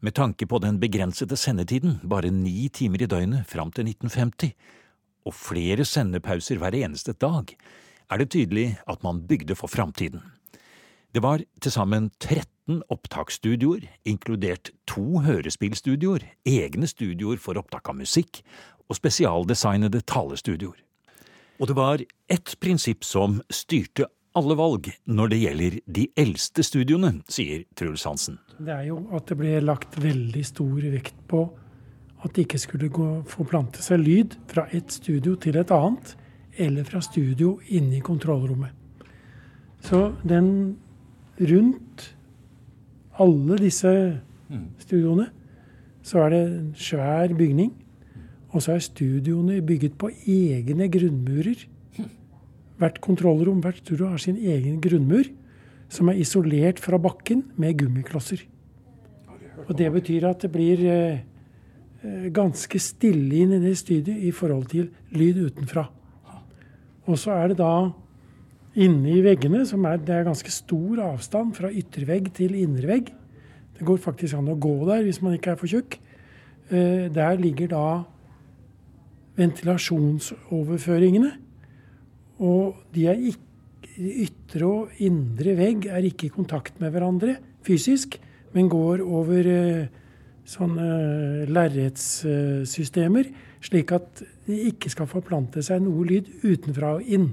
Med 0.05 0.13
tanke 0.13 0.45
på 0.45 0.59
den 0.61 0.77
begrensede 0.83 1.37
sendetiden, 1.41 1.95
bare 2.05 2.29
ni 2.29 2.69
timer 2.69 3.01
i 3.01 3.07
døgnet 3.09 3.47
fram 3.49 3.71
til 3.73 3.87
1950, 3.89 4.51
og 5.25 5.33
flere 5.33 5.87
sendepauser 5.89 6.61
hver 6.61 6.77
eneste 6.77 7.15
dag, 7.17 7.55
er 8.13 8.21
det 8.21 8.27
tydelig 8.35 8.67
at 8.85 9.01
man 9.07 9.23
bygde 9.25 9.57
for 9.57 9.73
framtiden. 9.73 10.21
Det 11.15 11.23
var 11.25 11.41
til 11.63 11.73
sammen 11.73 12.11
13 12.21 12.83
opptaksstudioer, 12.93 13.87
inkludert 14.05 14.75
to 14.87 15.23
hørespillstudioer, 15.25 16.27
egne 16.45 16.91
studioer 16.91 17.41
for 17.41 17.57
opptak 17.57 17.89
av 17.89 17.97
musikk 17.97 18.43
og 18.91 18.99
spesialdesignede 18.99 20.05
talestudioer. 20.05 20.85
Og 21.63 21.71
det 21.71 21.79
var 21.79 22.05
ett 22.29 22.57
prinsipp 22.61 23.09
som 23.09 23.41
styrte 23.49 24.11
alle 24.35 24.57
valg 24.59 24.89
når 25.07 25.31
det 25.33 25.41
gjelder 25.43 25.77
de 25.99 26.07
eldste 26.19 26.65
studioene, 26.67 27.13
sier 27.31 27.65
Truls 27.79 28.05
Hansen. 28.09 28.39
Det 28.59 28.73
er 28.75 28.89
jo 28.89 29.01
at 29.15 29.29
det 29.31 29.39
ble 29.39 29.59
lagt 29.63 29.99
veldig 30.03 30.45
stor 30.47 30.89
vekt 30.95 31.21
på 31.31 31.45
at 32.25 32.33
det 32.33 32.47
ikke 32.47 32.61
skulle 32.63 32.89
gå, 32.89 33.09
forplante 33.29 33.83
seg 33.85 34.01
lyd 34.01 34.39
fra 34.49 34.65
et 34.73 34.93
studio 34.93 35.37
til 35.37 35.59
et 35.61 35.73
annet, 35.75 36.15
eller 36.57 36.87
fra 36.89 37.03
studio 37.05 37.59
inne 37.75 37.99
i 37.99 38.05
kontrollrommet. 38.05 38.73
Så 39.85 40.15
den 40.25 40.77
rundt 41.37 42.07
alle 43.21 43.59
disse 43.61 43.91
studioene 44.81 45.29
så 46.05 46.25
er 46.25 46.33
det 46.33 46.43
en 46.47 46.73
svær 46.77 47.35
bygning. 47.37 47.73
Og 48.55 48.63
så 48.63 48.77
er 48.77 48.85
studioene 48.85 49.63
bygget 49.67 49.97
på 49.99 50.11
egne 50.31 50.89
grunnmurer. 50.93 51.65
Hvert 52.79 53.01
kontrollrom, 53.01 53.61
hvert 53.63 53.83
studio 53.83 54.11
har 54.11 54.19
sin 54.19 54.37
egen 54.37 54.81
grunnmur, 54.83 55.29
som 55.89 56.09
er 56.11 56.19
isolert 56.19 56.81
fra 56.83 56.99
bakken 56.99 57.45
med 57.57 57.79
gummiklosser. 57.79 58.43
Og 59.69 59.77
det 59.79 59.91
betyr 59.95 60.27
at 60.29 60.43
det 60.43 60.51
blir 60.53 60.81
eh, 60.91 61.19
eh 62.05 62.31
ganske 62.35 62.79
stille 62.79 63.37
inn 63.45 63.53
i 63.53 63.63
det 63.63 63.77
studiet 63.79 64.17
i 64.27 64.31
forhold 64.31 64.67
til 64.73 64.91
lyd 65.13 65.45
utenfra. 65.47 65.87
Og 67.07 67.19
så 67.19 67.31
er 67.31 67.49
det 67.49 67.59
da 67.59 67.93
Inne 68.75 69.13
i 69.15 69.21
veggene 69.23 69.61
som 69.69 69.85
er, 69.87 70.01
det 70.03 70.11
er 70.11 70.25
ganske 70.27 70.51
stor 70.51 70.99
avstand 71.05 71.53
fra 71.55 71.71
yttervegg 71.71 72.33
til 72.35 72.57
innervegg. 72.59 73.13
Det 73.79 73.87
går 73.87 74.01
faktisk 74.03 74.35
an 74.35 74.51
å 74.51 74.59
gå 74.59 74.73
der 74.89 75.05
hvis 75.07 75.21
man 75.23 75.37
ikke 75.37 75.53
er 75.53 75.61
for 75.61 75.71
tjukk. 75.71 75.95
Eh, 76.75 77.07
der 77.15 77.39
ligger 77.39 77.71
da 77.71 77.85
ventilasjonsoverføringene. 79.39 81.31
Og 82.43 82.79
de 82.95 83.09
er 83.11 83.21
ikke, 83.31 83.51
ytre 83.95 84.67
og 84.67 85.03
indre 85.07 85.53
vegg 85.55 85.85
er 85.87 86.07
ikke 86.09 86.27
i 86.27 86.33
kontakt 86.35 86.81
med 86.83 86.91
hverandre 86.91 87.37
fysisk, 87.63 88.17
men 88.55 88.71
går 88.73 89.03
over 89.05 89.51
eh, 89.51 89.85
sånne 90.49 91.47
lerretssystemer, 91.47 93.29
slik 93.65 93.93
at 93.95 94.25
det 94.49 94.59
ikke 94.73 94.91
skal 94.93 95.09
forplante 95.11 95.63
seg 95.65 95.85
noe 95.85 96.05
lyd 96.09 96.31
utenfra 96.43 96.97
og 96.99 97.07
inn. 97.07 97.31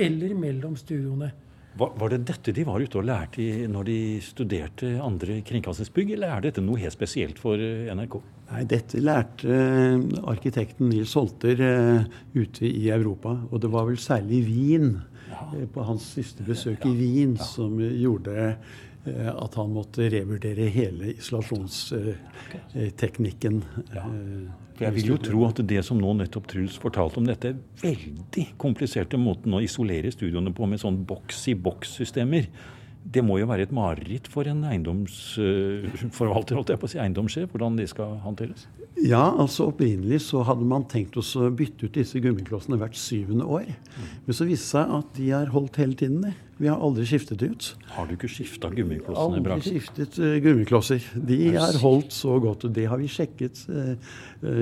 Eller 0.00 0.34
mellom 0.36 0.74
studioene. 0.80 1.30
Var, 1.78 1.92
var, 1.94 2.10
det 2.10 2.24
dette 2.26 2.52
de 2.54 2.64
var 2.66 2.82
ute 2.82 2.98
og 2.98 3.06
lærte 3.06 3.44
når 3.70 3.86
de 3.86 3.98
studerte 4.24 4.96
andre 5.04 5.38
kringkastingsbygg, 5.46 6.16
eller 6.16 6.32
er 6.34 6.48
dette 6.48 6.64
noe 6.64 6.80
helt 6.80 6.96
spesielt 6.96 7.38
for 7.38 7.60
eh, 7.62 7.92
NRK? 7.94 8.16
Nei, 8.48 8.62
Dette 8.66 9.02
lærte 9.04 9.52
eh, 9.52 10.00
arkitekten 10.32 10.88
Nils 10.90 11.12
Holter 11.18 11.62
uh, 11.62 12.08
ute 12.34 12.66
i 12.66 12.88
Europa. 12.90 13.36
Og 13.52 13.62
det 13.62 13.70
var 13.70 13.86
vel 13.86 14.00
særlig 14.02 14.42
Wien, 14.48 14.90
ja. 15.28 15.46
på 15.74 15.86
hans 15.86 16.08
siste 16.16 16.46
besøk 16.46 16.82
ja, 16.82 16.88
ja, 16.88 16.94
i 16.94 16.98
Wien, 16.98 17.36
som 17.38 17.78
gjorde 17.78 18.50
at 19.32 19.54
han 19.58 19.72
måtte 19.74 20.10
revurdere 20.12 20.66
hele 20.72 21.04
isolasjonsteknikken. 21.16 23.56
Ja. 23.94 24.04
Jeg 24.78 24.94
vil 24.94 25.06
jo 25.10 25.16
tro 25.18 25.44
at 25.48 25.58
det 25.66 25.82
som 25.86 25.98
nå 25.98 26.12
nettopp 26.20 26.46
Truls 26.52 26.76
fortalte 26.78 27.18
om 27.18 27.26
dette 27.26 27.48
veldig 27.82 28.46
kompliserte 28.62 29.16
måten 29.18 29.54
å 29.56 29.64
isolere 29.64 30.12
studioene 30.14 30.52
på 30.54 30.62
med 30.70 30.78
sånn 30.82 30.98
boks-i-boks-systemer, 31.08 32.44
det 33.08 33.22
må 33.24 33.38
jo 33.40 33.46
være 33.48 33.64
et 33.64 33.72
mareritt 33.74 34.28
for 34.30 34.44
en 34.50 34.64
eiendomsforvalter, 34.68 36.58
holdt 36.58 36.70
jeg 36.74 36.80
på 36.80 36.88
å 36.88 36.90
si, 36.92 36.98
eiendomssjef, 37.00 37.48
hvordan 37.52 37.78
det 37.78 37.88
skal 37.92 38.10
håndteres? 38.24 38.60
Ja, 38.98 39.30
altså 39.30 39.68
opprinnelig 39.70 40.20
så 40.26 40.42
hadde 40.46 40.66
man 40.68 40.84
tenkt 40.90 41.16
oss 41.20 41.30
å 41.38 41.52
bytte 41.54 41.86
ut 41.86 41.96
disse 41.96 42.20
gummiklossene 42.22 42.78
hvert 42.80 42.98
syvende 42.98 43.46
år. 43.46 43.66
Men 44.26 44.34
så 44.34 44.44
viste 44.48 44.66
det 44.66 44.74
seg 44.74 44.84
at 44.98 45.08
de 45.16 45.26
har 45.32 45.48
holdt 45.54 45.78
hele 45.80 45.96
tiden. 45.98 46.20
det. 46.26 46.34
Vi 46.58 46.66
har 46.66 46.80
aldri 46.82 47.04
skiftet 47.06 47.42
ut. 47.46 47.66
Har 47.94 48.08
du 48.08 48.16
ikke 48.16 48.30
skifta 48.30 48.70
gummiklossene? 48.74 49.38
Aldri 49.38 49.58
skiftet 49.62 50.16
uh, 50.18 50.34
gummiklosser. 50.42 51.04
De 51.14 51.38
har 51.54 51.78
holdt 51.78 52.10
så 52.16 52.34
godt. 52.42 52.66
og 52.66 52.74
Det 52.74 52.88
har 52.90 52.98
vi 52.98 53.06
sjekket 53.10 53.62
uh, 53.70 54.18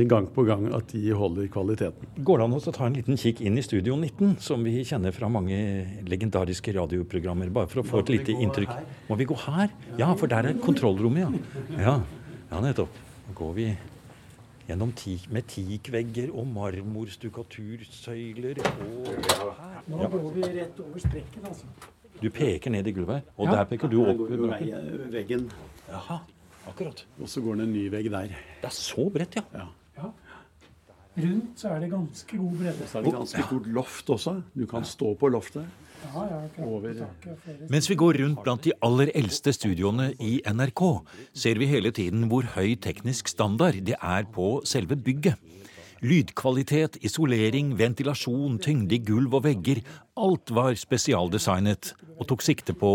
gang 0.09 0.29
på 0.33 0.45
gang 0.45 0.69
at 0.77 0.93
de 0.93 1.17
holder 1.17 1.49
kvaliteten. 1.53 2.13
Går 2.21 2.43
det 2.43 2.49
an 2.49 2.59
å 2.59 2.61
ta 2.69 2.91
en 2.91 3.01
liten 3.01 3.21
kikk 3.21 3.41
inn 3.49 3.57
i 3.57 3.65
Studio 3.65 3.97
19, 3.97 4.37
som 4.45 4.65
vi 4.67 4.85
kjenner 4.85 5.17
fra 5.17 5.33
mange 5.33 5.57
legendariske 6.05 6.77
radioprogrammer? 6.77 7.49
Bare 7.57 7.73
for 7.73 7.81
å 7.81 7.89
få 7.89 8.05
et 8.05 8.13
lite 8.19 8.37
inntrykk. 8.37 8.77
Må 9.09 9.17
vi 9.17 9.31
gå 9.33 9.41
her? 9.47 9.73
Ja, 9.97 10.13
for 10.21 10.29
der 10.29 10.53
er 10.53 10.61
kontrollrommet, 10.61 11.25
ja. 11.25 11.77
Ja, 11.81 11.99
ja 12.53 12.65
nettopp. 12.69 13.05
Da 13.27 13.41
går 13.41 13.57
vi 13.57 13.71
gjennom 14.69 14.93
teak, 14.99 15.27
med 15.33 15.43
teakvegger 15.51 16.31
og 16.35 16.47
marmorstukatursøyler 16.55 18.57
og 18.65 18.71
Nå 19.87 19.97
går 20.11 20.31
vi 20.35 20.43
rett 20.57 20.81
over 20.83 20.99
sprekken, 21.03 21.45
altså. 21.47 21.67
Du 22.23 22.31
peker 22.33 22.71
ned 22.73 22.87
i 22.89 22.93
gulvet 22.97 23.23
og 23.37 23.47
Ja. 23.47 23.51
der 23.59 23.65
peker 23.65 23.89
du 23.93 24.01
opp. 24.05 24.17
går 24.19 24.29
jo 24.37 24.47
vei, 24.49 24.73
veggen, 25.13 25.51
Jaha, 25.89 26.19
akkurat. 26.69 27.05
og 27.21 27.29
så 27.29 27.41
går 27.45 27.55
det 27.57 27.65
en 27.69 27.73
ny 27.73 27.89
vegg 27.91 28.11
der. 28.11 28.27
Det 28.29 28.65
er 28.65 28.69
så 28.71 29.11
bredt, 29.13 29.35
ja. 29.37 29.43
Ja. 29.55 29.67
Ja. 29.99 30.11
Rundt 31.19 31.59
så 31.59 31.69
er 31.69 31.81
det 31.81 31.91
ganske 31.91 32.37
god 32.39 32.53
bredde. 32.59 32.87
Så 32.87 32.99
er 32.99 33.03
det 33.03 33.13
ganske 33.13 33.43
stort 33.47 33.67
loft 33.67 34.11
også. 34.11 34.43
Du 34.59 34.67
kan 34.67 34.85
stå 34.85 35.15
på 35.15 35.29
loftet. 35.29 35.67
Ja, 36.05 36.23
ja, 36.31 36.49
klart. 36.55 36.69
Over- 36.69 37.69
Mens 37.71 37.89
vi 37.91 37.95
går 37.95 38.19
rundt 38.23 38.43
blant 38.45 38.63
de 38.63 38.73
aller 38.83 39.11
eldste 39.15 39.53
studioene 39.53 40.13
i 40.21 40.41
NRK, 40.47 40.83
ser 41.35 41.59
vi 41.59 41.67
hele 41.67 41.91
tiden 41.91 42.29
hvor 42.29 42.43
høy 42.57 42.75
teknisk 42.77 43.29
standard 43.29 43.79
det 43.85 43.97
er 44.03 44.25
på 44.33 44.61
selve 44.65 44.97
bygget. 44.97 45.35
Lydkvalitet, 46.07 47.01
isolering, 47.03 47.73
ventilasjon, 47.79 48.61
tyngde 48.63 48.95
i 48.95 49.01
gulv 49.03 49.33
og 49.35 49.47
vegger. 49.47 49.81
Alt 50.23 50.53
var 50.55 50.77
spesialdesignet 50.79 51.95
og 52.15 52.29
tok 52.31 52.45
sikte 52.47 52.77
på 52.79 52.91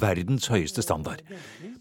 verdens 0.00 0.48
høyeste 0.48 0.84
standard. 0.84 1.20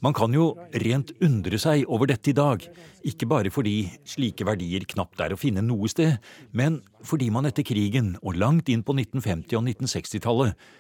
Man 0.04 0.16
kan 0.18 0.36
jo 0.36 0.50
rent 0.84 1.14
undre 1.24 1.60
seg 1.62 1.86
over 1.88 2.10
dette 2.12 2.34
i 2.34 2.36
dag, 2.36 2.66
ikke 3.08 3.30
bare 3.32 3.54
fordi 3.54 3.78
slike 4.08 4.44
verdier 4.48 4.84
knapt 4.90 5.24
er 5.24 5.36
å 5.36 5.40
finne 5.40 5.64
noe 5.64 5.88
sted, 5.92 6.18
men 6.52 6.82
fordi 7.06 7.30
man 7.32 7.48
etter 7.48 7.64
krigen 7.68 8.18
og 8.22 8.36
langt 8.42 8.72
inn 8.74 8.84
på 8.84 8.98
1950- 8.98 9.56
og 9.60 9.68
1960-tallet 9.70 10.72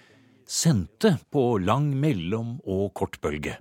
sendte 0.50 1.16
på 1.32 1.46
lang, 1.64 1.94
mellom 1.96 2.58
og 2.68 2.90
kortbølge. 2.98 3.56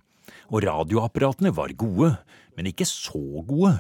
Og 0.50 0.64
radioapparatene 0.66 1.52
var 1.54 1.70
gode, 1.78 2.16
men 2.56 2.72
ikke 2.72 2.88
så 2.88 3.22
gode. 3.46 3.76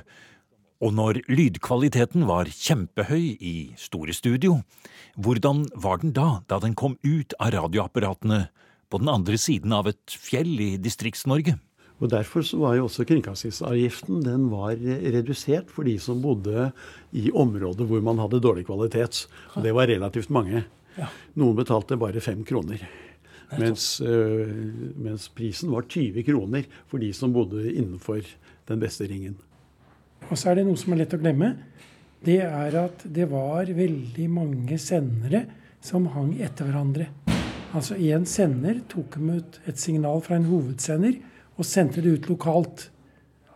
Og 0.82 0.90
når 0.96 1.20
lydkvaliteten 1.30 2.24
var 2.26 2.48
kjempehøy 2.50 3.36
i 3.38 3.56
store 3.78 4.14
studio, 4.16 4.58
hvordan 5.14 5.68
var 5.78 6.00
den 6.02 6.10
da, 6.16 6.40
da 6.50 6.58
den 6.62 6.74
kom 6.74 6.96
ut 7.06 7.36
av 7.38 7.52
radioapparatene 7.54 8.48
på 8.90 8.98
den 8.98 9.10
andre 9.12 9.38
siden 9.38 9.72
av 9.76 9.86
et 9.92 10.16
fjell 10.18 10.50
i 10.58 10.72
Distrikts-Norge? 10.82 11.54
Og 12.02 12.10
Derfor 12.10 12.42
så 12.42 12.58
var 12.58 12.74
jo 12.74 12.88
også 12.88 13.06
kringkastingsavgiften 13.06 14.24
den 14.26 14.48
var 14.50 14.74
redusert 14.74 15.70
for 15.70 15.86
de 15.86 15.94
som 16.02 16.18
bodde 16.24 16.72
i 17.14 17.30
områder 17.30 17.86
hvor 17.86 18.02
man 18.02 18.18
hadde 18.18 18.42
dårlig 18.42 18.66
kvalitet. 18.66 19.28
Og 19.54 19.62
det 19.62 19.76
var 19.76 19.86
relativt 19.86 20.34
mange. 20.34 20.64
Noen 21.38 21.60
betalte 21.60 22.00
bare 22.00 22.20
fem 22.24 22.42
kroner. 22.42 22.82
Mens, 23.60 24.00
øh, 24.00 24.50
mens 24.96 25.28
prisen 25.30 25.70
var 25.70 25.86
20 25.86 26.24
kroner 26.26 26.66
for 26.90 26.98
de 26.98 27.12
som 27.14 27.32
bodde 27.36 27.68
innenfor 27.70 28.24
den 28.66 28.82
beste 28.82 29.06
ringen. 29.06 29.36
Og 30.30 30.38
så 30.38 30.50
er 30.50 30.60
det 30.60 30.66
noe 30.68 30.78
som 30.80 30.94
er 30.94 31.02
lett 31.02 31.16
å 31.16 31.20
glemme. 31.20 31.52
Det 32.22 32.38
er 32.46 32.76
at 32.78 33.02
det 33.10 33.26
var 33.30 33.66
veldig 33.66 34.28
mange 34.30 34.78
sendere 34.78 35.44
som 35.82 36.06
hang 36.14 36.36
etter 36.38 36.68
hverandre. 36.68 37.08
Altså 37.72 37.96
én 37.96 38.26
sender 38.28 38.82
tok 38.88 39.16
ut 39.18 39.58
et 39.66 39.80
signal 39.80 40.20
fra 40.22 40.36
en 40.38 40.46
hovedsender 40.46 41.18
og 41.56 41.66
sendte 41.66 42.04
det 42.04 42.18
ut 42.18 42.28
lokalt. 42.30 42.86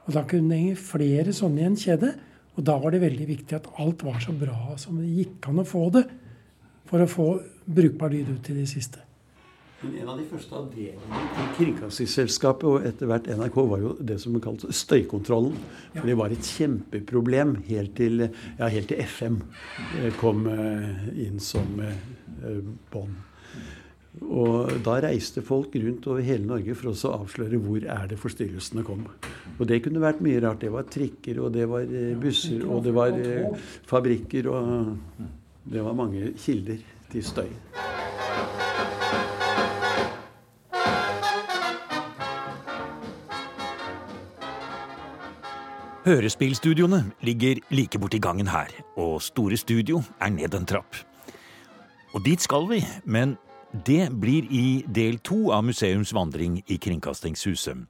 Og 0.06 0.14
da 0.16 0.25
kunne 0.26 0.50
det 0.50 0.62
henge 0.62 0.80
flere 0.80 1.35
sånne 1.37 1.62
i 1.62 1.68
en 1.68 1.78
kjede. 1.78 2.14
Og 2.56 2.64
da 2.66 2.78
var 2.80 2.94
det 2.94 3.04
veldig 3.04 3.26
viktig 3.28 3.58
at 3.58 3.68
alt 3.82 4.02
var 4.06 4.18
så 4.25 4.35
bra 4.35 4.75
som 4.80 4.99
det 4.99 5.12
gikk 5.12 5.50
an 5.50 5.62
å 5.62 5.68
få 5.68 5.87
det. 5.94 6.06
For 6.87 7.02
å 7.02 7.11
få 7.11 7.28
brukbar 7.66 8.14
lyd 8.14 8.30
ut 8.35 8.42
til 8.46 8.58
de 8.62 8.66
siste. 8.70 9.05
Men 9.87 10.00
en 10.02 10.09
av 10.11 10.19
de 10.19 10.25
første 10.26 10.55
avdelingene 10.57 11.19
i 11.38 11.45
Kringkastingsselskapet 11.55 12.66
og 12.66 12.87
etter 12.88 13.07
hvert 13.07 13.28
NRK 13.38 13.59
var 13.71 13.83
jo 13.85 13.93
det 14.09 14.16
som 14.19 14.35
ble 14.35 14.43
kalt 14.43 14.64
støykontrollen. 14.75 15.55
For 15.93 16.11
det 16.11 16.16
var 16.19 16.35
et 16.35 16.49
kjempeproblem 16.57 17.52
helt 17.69 17.95
til, 17.99 18.25
ja, 18.26 18.71
helt 18.73 18.90
til 18.90 19.05
FM 19.05 19.38
eh, 20.00 20.11
kom 20.19 20.49
eh, 20.50 21.07
inn 21.26 21.38
som 21.43 21.78
eh, 21.85 22.59
bånd. 22.90 23.14
Og 24.26 24.73
da 24.83 24.97
reiste 25.05 25.45
folk 25.45 25.76
rundt 25.78 26.09
over 26.11 26.25
hele 26.25 26.49
Norge 26.49 26.75
for 26.75 26.90
å 26.90 27.14
avsløre 27.21 27.61
hvor 27.62 27.85
er 27.85 28.11
det 28.11 28.19
forstyrrelsene 28.19 28.83
kom. 28.87 29.05
Og 29.55 29.66
det 29.71 29.83
kunne 29.85 30.02
vært 30.02 30.25
mye 30.25 30.40
rart. 30.43 30.64
Det 30.64 30.73
var 30.73 30.88
trikker, 30.90 31.45
og 31.45 31.52
det 31.55 31.69
var 31.71 31.85
busser, 32.23 32.64
og 32.64 32.83
det 32.88 32.96
var 32.96 33.20
fabrikker, 33.87 34.49
og 34.51 35.29
det 35.68 35.85
var 35.85 36.01
mange 36.01 36.33
kilder 36.40 36.81
til 37.12 37.29
støy. 37.29 37.53
Hørespillstudioene 46.07 47.01
ligger 47.27 47.59
like 47.75 47.99
borti 47.99 48.21
gangen 48.23 48.47
her, 48.47 48.71
og 48.95 49.16
Store 49.23 49.57
Studio 49.59 50.05
er 50.23 50.31
ned 50.31 50.55
en 50.55 50.66
trapp. 50.71 50.95
Og 52.14 52.23
dit 52.23 52.38
skal 52.38 52.69
vi, 52.71 52.79
men 53.03 53.33
det 53.87 54.12
blir 54.14 54.47
i 54.55 54.85
del 54.87 55.19
to 55.27 55.51
av 55.51 55.64
museums 55.66 56.12
vandring 56.14 56.61
i 56.71 56.77
Kringkastingshuset. 56.79 57.83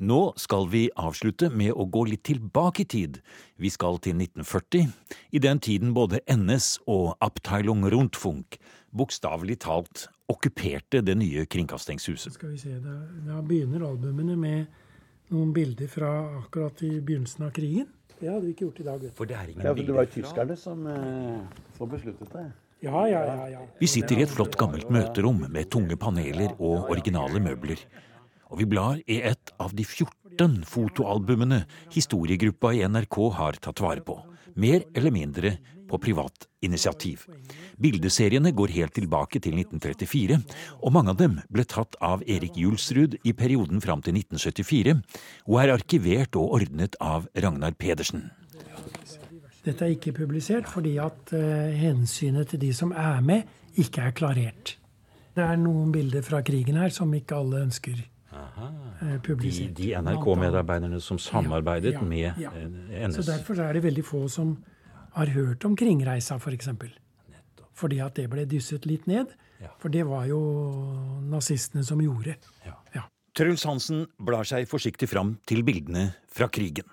Nå 0.00 0.20
skal 0.40 0.64
vi 0.72 0.86
avslutte 0.96 1.50
med 1.52 1.76
å 1.76 1.84
gå 1.84 2.06
litt 2.08 2.24
tilbake 2.30 2.86
i 2.86 2.88
tid. 2.88 3.20
Vi 3.60 3.68
skal 3.68 4.00
til 4.00 4.16
1940, 4.16 4.88
i 5.36 5.44
den 5.44 5.60
tiden 5.60 5.92
både 5.92 6.24
NS 6.24 6.78
og 6.88 7.18
Abteilung 7.20 7.84
Rundfunk 7.84 8.56
bokstavelig 8.96 9.60
talt 9.68 10.08
okkuperte 10.32 11.04
det 11.04 11.20
nye 11.20 11.44
Kringkastingshuset. 11.44 12.40
Skal 12.40 12.56
vi 12.56 12.64
se, 12.64 12.80
da, 12.80 13.02
da 13.28 13.44
begynner 13.44 13.90
albumene 13.92 14.40
med 14.40 14.86
noen 15.34 15.52
bilder 15.56 15.90
fra 15.90 16.10
akkurat 16.40 16.82
i 16.86 16.98
begynnelsen 17.00 17.46
av 17.46 17.52
krigen. 17.56 17.88
Det 18.18 18.26
hadde 18.26 18.46
vi 18.46 18.54
ikke 18.54 18.66
gjort 18.66 18.80
i 18.80 18.86
dag. 18.86 19.00
vet 19.02 19.12
du. 19.12 19.16
For 19.16 19.30
det 19.30 19.36
er 19.36 19.52
ingen 19.52 19.64
Ja, 19.64 19.74
for 19.74 19.84
det 19.86 19.94
var 19.94 20.08
jo 20.08 20.12
tyskerne 20.16 20.56
som, 20.58 20.86
eh, 20.86 21.62
som 21.76 21.88
besluttet 21.88 22.32
det. 22.32 22.46
Ja, 22.82 23.06
ja, 23.06 23.22
ja. 23.26 23.48
ja. 23.48 23.60
Vi 23.78 23.86
sitter 23.86 24.18
i 24.18 24.22
et 24.22 24.30
flott 24.30 24.56
gammelt 24.56 24.90
møterom 24.90 25.44
med 25.50 25.70
tunge 25.70 25.96
paneler 25.96 26.54
og 26.58 26.90
originale 26.90 27.40
møbler. 27.42 27.78
Og 28.50 28.58
vi 28.58 28.66
blar 28.66 28.98
i 29.06 29.20
et 29.22 29.52
av 29.60 29.74
de 29.74 29.84
14 29.84 30.64
fotoalbumene 30.64 31.64
historiegruppa 31.92 32.72
i 32.74 32.84
NRK 32.86 33.18
har 33.38 33.58
tatt 33.60 33.82
vare 33.84 34.00
på. 34.00 34.18
Mer 34.56 34.86
eller 34.96 35.14
mindre 35.14 35.58
på 35.88 35.98
privat 36.02 36.47
initiativ. 36.64 37.26
Bildeseriene 37.80 38.52
går 38.56 38.72
helt 38.74 38.94
tilbake 38.98 39.40
til 39.44 39.58
1934, 39.60 40.40
og 40.82 40.92
mange 40.94 41.14
av 41.14 41.20
dem 41.20 41.38
ble 41.52 41.64
tatt 41.68 41.98
av 42.04 42.24
Erik 42.26 42.58
Julsrud 42.58 43.18
i 43.24 43.32
perioden 43.36 43.82
fram 43.84 44.02
til 44.02 44.18
1974, 44.18 44.96
og 45.46 45.60
er 45.62 45.74
arkivert 45.76 46.36
og 46.38 46.58
ordnet 46.60 46.98
av 47.00 47.28
Ragnar 47.36 47.76
Pedersen. 47.78 48.30
Dette 49.64 49.84
er 49.84 49.94
ikke 49.94 50.14
publisert 50.16 50.68
fordi 50.70 50.96
at 51.02 51.32
uh, 51.36 51.40
hensynet 51.76 52.48
til 52.54 52.62
de 52.62 52.70
som 52.74 52.92
er 52.96 53.18
med, 53.24 53.48
ikke 53.78 54.06
er 54.08 54.14
klarert. 54.16 54.76
Det 55.36 55.44
er 55.44 55.58
noen 55.60 55.92
bilder 55.94 56.24
fra 56.26 56.40
krigen 56.42 56.78
her 56.80 56.90
som 56.94 57.12
ikke 57.14 57.36
alle 57.36 57.60
ønsker 57.68 57.98
eh, 57.98 59.18
publisert. 59.22 59.76
de 59.78 59.92
NRK-medarbeiderne 59.94 60.98
som 61.00 61.18
samarbeidet 61.22 61.92
Ja, 61.94 62.00
ja, 62.00 62.08
med 62.08 62.32
NS. 62.90 63.18
eh, 63.18 63.22
Så 63.22 63.22
derfor 63.22 63.60
er 63.62 63.72
det 63.72 63.84
veldig 63.84 64.04
få 64.04 64.24
som 64.28 64.56
har 65.14 65.32
hørt 65.34 65.64
om 65.64 65.76
Kringreisa, 65.78 66.38
f.eks. 66.38 66.68
Fordi 67.78 68.00
at 68.02 68.18
det 68.18 68.26
ble 68.30 68.44
dysset 68.48 68.86
litt 68.90 69.06
ned. 69.06 69.32
Ja. 69.62 69.72
For 69.82 69.90
det 69.90 70.04
var 70.06 70.26
jo 70.30 70.40
nazistene 71.30 71.84
som 71.86 72.02
gjorde. 72.02 72.36
Ja. 72.66 72.76
Ja. 72.94 73.06
Truls 73.38 73.64
Hansen 73.66 74.06
blar 74.18 74.46
seg 74.48 74.68
forsiktig 74.70 75.10
fram 75.10 75.36
til 75.46 75.64
bildene 75.66 76.12
fra 76.30 76.50
krigen. 76.50 76.86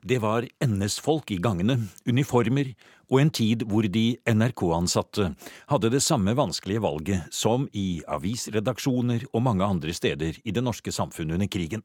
Det 0.00 0.16
var 0.22 0.46
NS-folk 0.64 1.28
i 1.34 1.36
gangene, 1.42 1.76
uniformer 2.08 2.70
og 3.10 3.18
en 3.20 3.32
tid 3.36 3.66
hvor 3.68 3.84
de 3.84 4.14
NRK-ansatte 4.24 5.26
hadde 5.68 5.90
det 5.92 6.00
samme 6.00 6.32
vanskelige 6.38 6.80
valget 6.80 7.34
som 7.34 7.66
i 7.76 8.00
avisredaksjoner 8.08 9.26
og 9.34 9.44
mange 9.44 9.66
andre 9.66 9.92
steder 9.92 10.40
i 10.40 10.54
det 10.56 10.64
norske 10.64 10.94
samfunnet 10.94 11.36
under 11.36 11.52
krigen. 11.52 11.84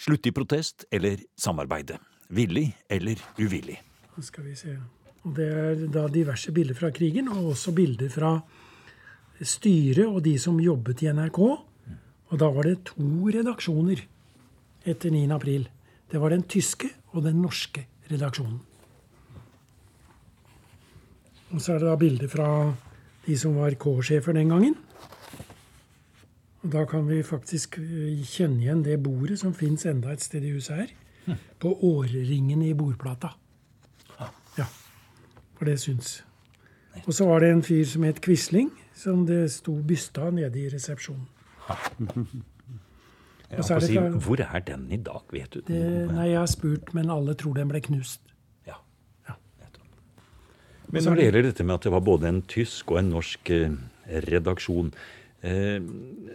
Slutte 0.00 0.30
i 0.30 0.34
protest 0.34 0.86
eller 0.90 1.20
samarbeide. 1.36 2.00
Villig 2.32 2.70
eller 2.88 3.20
uvillig. 3.36 3.76
Nå 4.16 4.24
skal 4.24 4.48
vi 4.48 4.56
se. 4.56 4.78
Og 5.22 5.36
det 5.36 5.46
er 5.46 5.84
da 5.94 6.06
diverse 6.10 6.52
bilder 6.54 6.74
fra 6.78 6.90
krigen, 6.94 7.28
og 7.30 7.52
også 7.52 7.74
bilder 7.76 8.10
fra 8.10 8.32
styret 9.42 10.06
og 10.06 10.22
de 10.24 10.34
som 10.38 10.58
jobbet 10.60 11.04
i 11.04 11.12
NRK. 11.14 11.38
Og 12.32 12.40
da 12.40 12.48
var 12.50 12.66
det 12.66 12.82
to 12.90 13.28
redaksjoner 13.30 14.02
etter 14.88 15.14
9. 15.14 15.26
april. 15.34 15.68
Det 16.10 16.20
var 16.20 16.34
den 16.34 16.42
tyske 16.42 16.90
og 17.12 17.24
den 17.26 17.42
norske 17.42 17.86
redaksjonen. 18.10 18.60
Og 21.52 21.60
så 21.60 21.74
er 21.74 21.82
det 21.82 21.90
da 21.90 21.98
bilder 22.00 22.32
fra 22.32 22.48
de 23.26 23.36
som 23.38 23.58
var 23.60 23.76
K-sjefer 23.76 24.34
den 24.34 24.50
gangen. 24.50 24.74
Og 26.62 26.72
da 26.72 26.86
kan 26.88 27.04
vi 27.08 27.20
faktisk 27.26 27.78
eh, 27.82 28.22
kjenne 28.24 28.62
igjen 28.62 28.84
det 28.86 29.00
bordet 29.02 29.40
som 29.40 29.54
fins 29.54 29.84
enda 29.90 30.14
et 30.14 30.24
sted 30.24 30.44
i 30.46 30.54
huset 30.54 30.78
her. 30.78 30.92
På 31.62 31.74
årringen 31.86 32.64
i 32.66 32.72
bordplata. 32.74 33.34
For 35.62 35.70
det 35.70 35.76
syns. 35.78 36.24
Og 37.06 37.14
så 37.14 37.24
var 37.28 37.44
det 37.44 37.52
en 37.54 37.60
fyr 37.62 37.84
som 37.86 38.02
het 38.02 38.16
Quisling, 38.20 38.72
som 38.98 39.20
det 39.28 39.44
sto 39.54 39.76
byste 39.78 40.18
av 40.18 40.32
nede 40.34 40.58
i 40.58 40.66
resepsjonen. 40.72 41.28
Er 43.52 43.60
det 43.60 43.82
si, 43.84 43.98
hvor 44.00 44.40
er 44.40 44.62
den 44.64 44.86
i 44.88 44.96
dag, 44.96 45.26
vet 45.28 45.52
du? 45.52 45.58
Det, 45.66 45.80
nei, 46.08 46.30
jeg 46.30 46.38
har 46.38 46.46
spurt, 46.48 46.94
men 46.96 47.10
alle 47.12 47.34
tror 47.36 47.52
den 47.58 47.68
ble 47.68 47.82
knust. 47.84 48.22
Ja. 48.64 48.78
Ja. 49.28 49.34
Men 50.88 51.04
når 51.04 51.18
det 51.18 51.26
gjelder 51.26 51.44
dette 51.50 51.66
med 51.68 51.74
at 51.74 51.84
det 51.84 51.92
var 51.92 52.00
både 52.00 52.30
en 52.32 52.40
tysk 52.48 52.94
og 52.94 53.02
en 53.02 53.12
norsk 53.12 53.52
eh, 53.52 53.74
redaksjon, 54.24 54.88
Eh, 55.42 55.82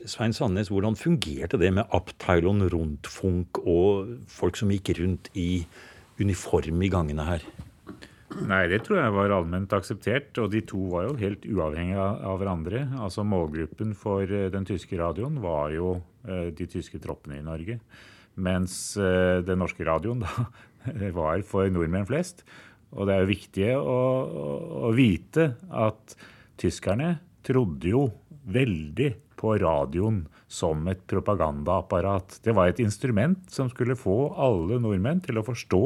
Svein 0.05 0.33
Sandnes, 0.35 0.67
hvordan 0.67 0.97
fungerte 0.99 1.57
det 1.57 1.69
med 1.73 1.87
Abteilon 1.95 2.65
Rundfunk 2.67 3.61
og 3.63 4.17
folk 4.27 4.59
som 4.59 4.71
gikk 4.73 4.97
rundt 4.99 5.29
i 5.31 5.63
uniform 6.19 6.83
i 6.83 6.89
gangene 6.91 7.23
her? 7.23 7.45
Nei, 8.45 8.67
det 8.69 8.83
tror 8.85 8.99
jeg 8.99 9.13
var 9.15 9.33
allment 9.33 9.73
akseptert. 9.73 10.37
Og 10.43 10.51
de 10.53 10.61
to 10.67 10.79
var 10.91 11.07
jo 11.07 11.17
helt 11.21 11.45
uavhengige 11.49 12.03
av 12.29 12.37
hverandre. 12.41 12.83
Altså 13.01 13.25
Målgruppen 13.25 13.95
for 13.97 14.23
eh, 14.23 14.51
den 14.53 14.67
tyske 14.67 14.99
radioen 14.99 15.39
var 15.43 15.73
jo 15.73 15.95
eh, 16.27 16.49
de 16.55 16.69
tyske 16.69 17.01
troppene 17.03 17.39
i 17.39 17.45
Norge. 17.45 17.79
Mens 18.37 18.75
eh, 19.01 19.39
den 19.45 19.63
norske 19.63 19.85
radioen 19.87 20.21
da 20.25 20.47
var 21.17 21.41
for 21.47 21.69
nordmenn 21.73 22.07
flest. 22.09 22.45
Og 22.93 23.09
det 23.09 23.15
er 23.15 23.23
jo 23.23 23.33
viktig 23.33 23.71
å, 23.77 23.99
å 24.87 24.91
vite 24.95 25.49
at 25.73 26.15
tyskerne 26.61 27.17
trodde 27.47 27.89
jo 27.91 28.05
veldig 28.47 29.09
på 29.37 29.53
radioen 29.61 30.23
som 30.47 30.85
et 30.89 31.03
propagandaapparat. 31.09 32.39
Det 32.43 32.55
var 32.55 32.71
et 32.71 32.81
instrument 32.83 33.39
som 33.51 33.69
skulle 33.71 33.97
få 33.99 34.33
alle 34.39 34.79
nordmenn 34.81 35.21
til 35.25 35.39
å 35.39 35.45
forstå 35.45 35.81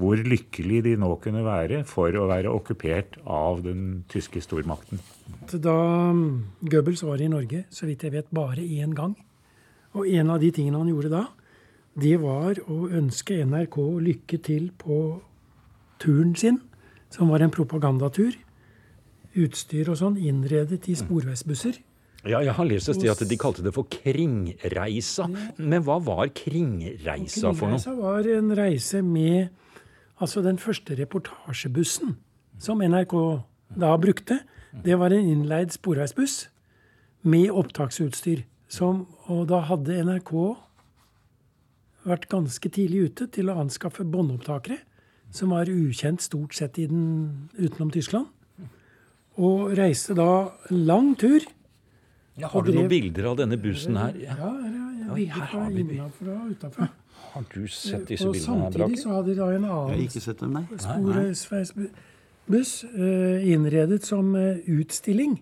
hvor 0.00 0.22
lykkelig 0.24 0.82
de 0.86 0.96
nå 1.00 1.10
kunne 1.24 1.44
være 1.46 1.82
for 1.88 2.14
å 2.14 2.28
være 2.30 2.52
okkupert 2.54 3.18
av 3.26 3.64
den 3.66 4.04
tyske 4.12 4.42
stormakten. 4.44 5.02
Da 5.50 5.76
um, 6.10 6.44
Goebbels 6.62 7.04
var 7.06 7.22
i 7.22 7.30
Norge, 7.30 7.64
så 7.74 7.88
vidt 7.88 8.06
jeg 8.06 8.14
vet, 8.14 8.30
bare 8.34 8.62
én 8.62 8.94
gang. 8.96 9.16
Og 9.94 10.08
en 10.10 10.32
av 10.34 10.42
de 10.42 10.50
tingene 10.54 10.80
han 10.80 10.90
gjorde 10.90 11.12
da, 11.12 11.24
det 11.94 12.16
var 12.22 12.58
å 12.66 12.88
ønske 12.90 13.38
NRK 13.46 13.76
lykke 14.02 14.40
til 14.42 14.70
på 14.78 15.20
turen 16.02 16.34
sin, 16.38 16.58
som 17.14 17.30
var 17.30 17.44
en 17.44 17.54
propagandatur. 17.54 18.34
Utstyr 19.34 19.90
og 19.90 19.98
sånn 20.00 20.18
innredet 20.18 20.88
i 20.90 20.96
sporveisbusser. 20.98 21.78
Ja, 22.24 22.40
jeg 22.40 22.54
har 22.56 22.64
lest 22.64 22.88
et 22.88 22.96
sted 22.96 23.10
at 23.12 23.20
de 23.28 23.36
kalte 23.40 23.64
det 23.64 23.74
for 23.76 23.88
Kringreisa. 23.90 25.26
Men 25.58 25.84
hva 25.84 25.98
var 26.00 26.30
Kringreisa 26.32 27.52
for 27.52 27.68
noe? 27.68 27.80
Kringreisa 27.80 27.96
var 27.98 28.28
en 28.32 28.54
reise 28.56 29.02
med 29.04 29.52
altså 30.22 30.40
den 30.44 30.56
første 30.62 30.96
reportasjebussen 30.96 32.16
som 32.62 32.80
NRK 32.80 33.14
da 33.76 33.92
brukte. 34.00 34.40
Det 34.84 34.96
var 34.98 35.12
en 35.12 35.28
innleid 35.34 35.74
sporveisbuss 35.74 36.46
med 37.28 37.50
opptaksutstyr. 37.50 38.44
Som, 38.74 39.04
og 39.30 39.46
da 39.52 39.60
hadde 39.68 40.00
NRK 40.02 40.32
vært 42.08 42.28
ganske 42.32 42.70
tidlig 42.72 43.10
ute 43.10 43.28
til 43.32 43.50
å 43.52 43.58
anskaffe 43.62 44.04
båndopptakere, 44.08 44.80
som 45.34 45.52
var 45.54 45.70
ukjent 45.70 46.24
stort 46.24 46.56
sett 46.56 46.80
i 46.80 46.88
den, 46.90 47.04
utenom 47.54 47.92
Tyskland. 47.94 48.30
Og 49.38 49.74
reiste 49.78 50.16
da 50.16 50.54
lang 50.70 51.14
tur. 51.20 51.44
Ja, 52.36 52.48
har 52.50 52.62
du 52.66 52.72
noen 52.74 52.88
bilder 52.90 53.28
av 53.30 53.36
denne 53.38 53.56
bussen 53.62 53.96
her? 53.96 54.14
Ja, 54.18 54.34
ja, 54.34 54.50
ja 55.06 55.14
bilder 55.14 55.34
her 55.34 55.46
har 55.52 55.70
vi- 55.70 55.84
innenfra 55.84 56.34
og 56.34 56.50
utenfra. 56.50 56.88
Har 57.34 57.44
du 57.54 57.66
sett 57.68 58.06
disse 58.08 58.26
Og 58.26 58.34
bildene 58.34 58.62
her, 58.64 58.70
samtidig 58.70 58.98
så 59.02 59.08
hadde 59.14 59.26
de 59.26 59.34
da 59.34 59.48
en 59.54 59.64
annen 59.64 61.34
sporveisbuss 61.34 62.72
eh, 62.84 63.52
innredet 63.52 64.04
som 64.04 64.34
eh, 64.36 64.58
utstilling. 64.66 65.38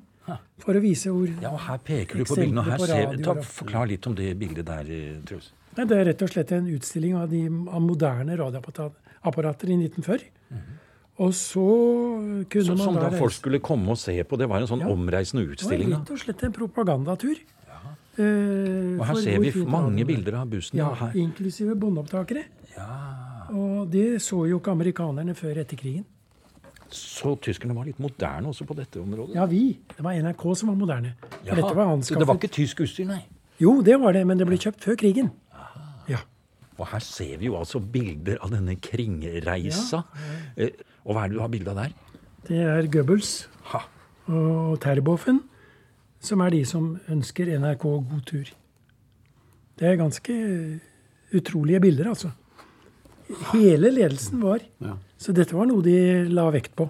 For 0.62 0.78
å 0.78 0.80
vise 0.80 1.10
hvor 1.10 1.26
Ja, 1.42 1.50
og 1.50 1.58
her 1.66 1.78
peker 1.82 2.20
du 2.20 2.24
på 2.24 2.36
bildene. 2.38 2.60
og 2.62 2.68
her 2.70 2.78
på 2.78 2.86
ser, 2.86 3.16
ta. 3.24 3.34
Forklar 3.42 3.88
litt 3.90 4.06
om 4.06 4.14
det 4.14 4.28
bildet 4.38 4.64
der, 4.68 4.86
eh, 4.86 5.16
Truls. 5.26 5.50
Nei, 5.76 5.84
Det 5.86 5.96
er 5.98 6.04
rett 6.04 6.22
og 6.22 6.28
slett 6.30 6.52
en 6.52 6.66
utstilling 6.68 7.16
av, 7.16 7.28
de, 7.30 7.46
av 7.48 7.80
moderne 7.82 8.36
radioapparater 8.38 9.68
i 9.72 9.76
1940. 9.88 10.28
Og 11.22 11.30
så 11.38 11.64
kunne 12.50 12.64
Så, 12.66 12.74
man 12.74 12.82
som 12.86 12.94
da 12.98 13.08
da 13.10 13.18
folk 13.20 13.32
skulle 13.36 13.60
komme 13.62 13.92
og 13.94 13.98
se 14.00 14.14
på. 14.26 14.38
Det 14.40 14.48
var 14.50 14.62
en 14.62 14.66
sånn 14.70 14.80
Ja. 14.82 14.88
omreisende 14.90 15.42
Det 15.44 15.48
var 15.48 15.54
utstilling. 15.56 15.90
rett 15.94 16.10
og 16.10 16.18
slett 16.18 16.42
en 16.48 16.52
propagandatur. 16.52 17.36
Eh, 18.18 18.98
Og 19.00 19.06
her 19.06 19.14
ser 19.22 19.38
vi 19.40 19.52
mange 19.64 20.00
er. 20.02 20.04
bilder 20.04 20.34
av 20.40 20.48
bussen. 20.50 20.76
Ja, 20.78 20.92
her. 20.94 21.12
inklusive 21.14 21.74
båndopptakere. 21.78 22.44
Og 23.52 23.90
det 23.90 24.20
så 24.22 24.48
jo 24.48 24.58
ikke 24.58 24.72
amerikanerne 24.72 25.34
før 25.36 25.58
etter 25.60 25.76
krigen. 25.76 26.04
Så 26.90 27.36
tyskerne 27.40 27.74
var 27.74 27.84
litt 27.88 27.98
moderne 27.98 28.48
også 28.48 28.66
på 28.66 28.76
dette 28.76 29.00
området. 29.00 29.34
Ja, 29.34 29.46
vi. 29.46 29.78
Det 29.96 30.02
var 30.04 30.12
NRK 30.12 30.54
som 30.56 30.68
var 30.68 30.76
moderne. 30.76 31.14
Ja. 31.44 31.54
Dette 31.54 31.74
var 31.74 31.86
så 32.02 32.18
det 32.18 32.26
var 32.26 32.36
ikke 32.36 32.50
tysk 32.52 32.80
utstyr, 32.84 33.06
nei. 33.06 33.24
Jo, 33.60 33.80
det 33.82 33.98
var 34.00 34.12
det, 34.12 34.26
men 34.26 34.36
det 34.38 34.46
ble 34.46 34.56
kjøpt 34.58 34.80
før 34.80 34.96
krigen. 34.96 35.30
Ja. 36.08 36.18
Og 36.78 36.86
her 36.88 36.98
ser 37.00 37.36
vi 37.38 37.46
jo 37.46 37.54
altså 37.56 37.80
bilder 37.80 38.38
av 38.42 38.50
denne 38.50 38.76
kringreisa. 38.76 40.04
Eh, 40.56 40.68
Og 41.04 41.14
hva 41.14 41.24
er 41.24 41.32
det 41.32 41.38
du 41.38 41.42
har 41.42 41.52
bilde 41.52 41.72
av 41.72 41.80
der? 41.82 41.96
Det 42.48 42.60
er 42.66 42.90
Goebbels 42.90 43.48
Ha. 43.72 43.84
og 44.28 44.78
Terboven 44.82 45.40
som 46.22 46.42
er 46.44 46.54
de 46.54 46.62
som 46.68 46.92
ønsker 47.10 47.50
NRK 47.58 47.82
god 47.82 48.24
tur. 48.26 48.50
Det 49.78 49.88
er 49.88 49.98
ganske 49.98 50.34
utrolige 51.34 51.80
bilder, 51.82 52.12
altså. 52.12 52.30
Hele 53.52 53.90
ledelsen 53.90 54.42
var. 54.42 54.62
Ja. 54.82 54.96
Så 55.18 55.32
dette 55.34 55.56
var 55.56 55.66
noe 55.66 55.82
de 55.82 55.96
la 56.30 56.44
vekt 56.54 56.76
på. 56.78 56.86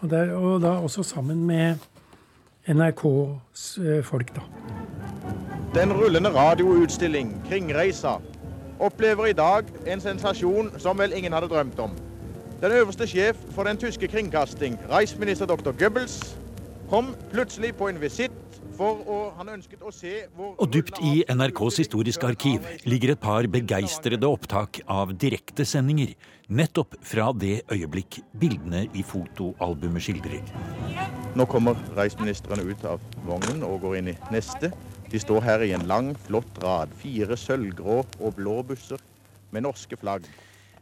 Og, 0.00 0.08
der, 0.10 0.32
og 0.34 0.60
da 0.64 0.76
også 0.82 1.04
sammen 1.06 1.44
med 1.46 1.78
NRKs 2.66 3.66
eh, 3.78 4.02
folk, 4.04 4.32
da. 4.34 4.42
Den 5.76 5.92
rullende 5.92 6.32
radioutstilling 6.32 7.34
Kringreisa 7.46 8.16
opplever 8.80 9.30
i 9.30 9.36
dag 9.36 9.68
en 9.86 10.02
sensasjon 10.02 10.72
som 10.80 10.98
vel 10.98 11.14
ingen 11.16 11.36
hadde 11.36 11.48
drømt 11.52 11.78
om. 11.84 11.94
Den 12.56 12.72
øverste 12.72 13.04
sjef 13.04 13.36
for 13.52 13.68
den 13.68 13.76
tyske 13.76 14.08
kringkasting, 14.08 14.78
reisminister 14.88 15.46
dr. 15.46 15.74
Goebbels, 15.76 16.38
kom 16.88 17.10
plutselig 17.28 17.74
på 17.76 17.90
en 17.90 18.00
visitt 18.00 18.32
for 18.78 19.02
å 19.08 19.16
Han 19.36 19.50
ønsket 19.52 19.82
å 19.84 19.90
se 19.92 20.12
hvor 20.36 20.54
Og 20.62 20.70
dypt 20.72 20.96
i 21.04 21.24
NRKs 21.28 21.82
historiske 21.82 22.24
arkiv 22.28 22.64
ligger 22.88 23.12
et 23.12 23.20
par 23.20 23.44
begeistrede 23.52 24.28
opptak 24.28 24.80
av 24.88 25.12
direktesendinger 25.12 26.14
nettopp 26.48 26.96
fra 27.04 27.28
det 27.36 27.60
øyeblikk 27.72 28.22
bildene 28.40 28.86
i 28.94 29.04
fotoalbumet 29.04 30.06
skildrer. 30.06 30.40
Nå 31.36 31.44
kommer 31.52 31.76
reisministeren 31.98 32.64
ut 32.64 32.88
av 32.88 33.04
vognen 33.28 33.64
og 33.68 33.82
går 33.84 34.00
inn 34.00 34.12
i 34.14 34.18
neste. 34.32 34.72
De 35.12 35.20
står 35.20 35.44
her 35.44 35.68
i 35.68 35.74
en 35.76 35.84
lang, 35.90 36.14
flott 36.24 36.62
rad. 36.64 36.92
Fire 37.04 37.36
sølvgrå 37.36 38.00
og 38.00 38.36
blå 38.40 38.62
busser 38.64 39.02
med 39.52 39.68
norske 39.68 40.00
flagg. 40.00 40.24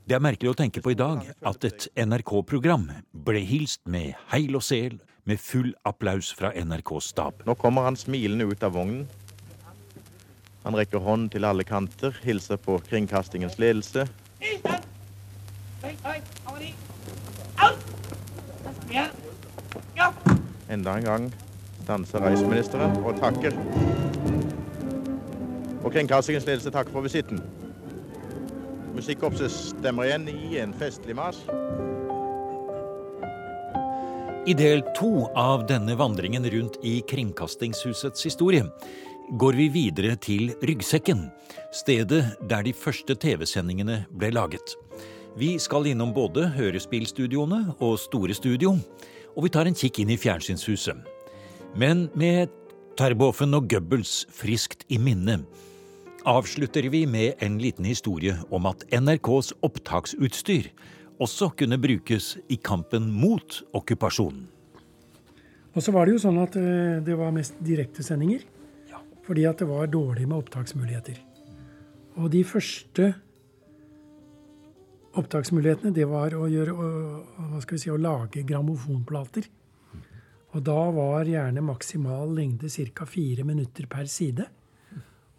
Det 0.05 0.13
er 0.13 0.21
merkelig 0.21 0.51
å 0.51 0.57
tenke 0.59 0.83
på 0.85 0.93
i 0.93 0.97
dag 1.01 1.23
at 1.49 1.65
et 1.65 1.87
NRK-program 1.97 2.91
ble 3.25 3.41
hilst 3.49 3.81
med 3.89 4.13
heil 4.35 4.53
og 4.59 4.61
sel, 4.67 4.99
med 5.25 5.41
full 5.41 5.71
applaus 5.89 6.29
fra 6.37 6.51
NRKs 6.53 7.09
stab. 7.15 7.41
Nå 7.49 7.55
kommer 7.57 7.87
han 7.87 7.97
smilende 7.97 8.45
ut 8.45 8.67
av 8.67 8.75
vognen. 8.77 9.07
Han 10.67 10.77
rekker 10.77 11.01
hånd 11.01 11.31
til 11.33 11.49
alle 11.49 11.65
kanter, 11.65 12.13
hilser 12.21 12.61
på 12.61 12.77
kringkastingens 12.85 13.57
ledelse. 13.57 14.05
Enda 20.69 20.99
en 21.01 21.09
gang 21.09 21.33
stanser 21.81 22.29
reiseministeren 22.29 23.01
og 23.01 23.17
takker. 23.25 23.57
Og 25.81 25.93
kringkastingens 25.97 26.45
ledelse 26.45 26.77
takker 26.77 26.93
for 26.93 27.09
visitten. 27.09 27.41
Musikkorpset 28.95 29.51
stemmer 29.51 30.07
igjen 30.07 30.29
i 30.31 30.59
en 30.63 30.75
festlig 30.79 31.17
marsj. 31.19 31.43
I 34.47 34.55
del 34.55 34.85
to 34.95 35.25
av 35.41 35.65
denne 35.67 35.97
vandringen 35.99 36.45
rundt 36.53 36.77
i 36.85 36.99
Kringkastingshusets 37.09 38.27
historie 38.29 38.67
går 39.41 39.57
vi 39.57 39.67
videre 39.73 40.19
til 40.21 40.53
Ryggsekken, 40.63 41.25
stedet 41.73 42.21
der 42.45 42.63
de 42.67 42.75
første 42.77 43.17
TV-sendingene 43.17 44.03
ble 44.13 44.31
laget. 44.37 44.77
Vi 45.35 45.57
skal 45.59 45.89
innom 45.91 46.13
både 46.15 46.47
hørespillstudioene 46.55 47.75
og 47.81 47.97
Store 47.99 48.37
Studio, 48.37 48.77
og 49.35 49.49
vi 49.49 49.51
tar 49.51 49.67
en 49.67 49.75
kikk 49.75 50.05
inn 50.05 50.13
i 50.15 50.21
fjernsynshuset. 50.21 51.01
Men 51.75 52.07
med 52.15 52.53
Terboven 52.95 53.57
og 53.59 53.67
Goebbels 53.73 54.23
friskt 54.31 54.85
i 54.87 55.01
minne 55.03 55.41
avslutter 56.25 56.89
vi 56.91 57.05
med 57.07 57.35
en 57.45 57.59
liten 57.59 57.85
historie 57.85 58.37
om 58.51 58.67
at 58.67 58.85
NRKs 58.93 59.53
opptaksutstyr 59.65 60.71
også 61.23 61.51
kunne 61.59 61.79
brukes 61.79 62.35
i 62.51 62.57
kampen 62.57 63.11
mot 63.13 63.61
okkupasjonen. 63.77 64.49
Og 65.75 65.83
så 65.83 65.93
var 65.95 66.07
det 66.07 66.15
jo 66.15 66.23
sånn 66.23 66.39
at 66.43 66.57
eh, 66.59 67.03
det 67.05 67.17
var 67.19 67.35
mest 67.35 67.57
direktesendinger. 67.65 68.45
Ja. 68.91 69.01
Fordi 69.27 69.45
at 69.51 69.63
det 69.63 69.69
var 69.69 69.91
dårlig 69.91 70.27
med 70.29 70.39
opptaksmuligheter. 70.39 71.19
Og 72.15 72.31
de 72.31 72.45
første 72.47 73.11
opptaksmulighetene, 75.19 75.95
det 75.95 76.07
var 76.11 76.35
å 76.35 76.47
gjøre 76.51 76.75
å- 76.75 77.79
si, 77.79 77.91
å 77.91 77.99
lage 77.99 78.43
grammofonplater. 78.47 79.47
Og 80.55 80.63
da 80.63 80.91
var 80.91 81.25
gjerne 81.27 81.63
maksimal 81.63 82.31
lengde 82.35 82.69
ca. 82.95 83.05
fire 83.05 83.45
minutter 83.45 83.87
per 83.87 84.07
side. 84.07 84.47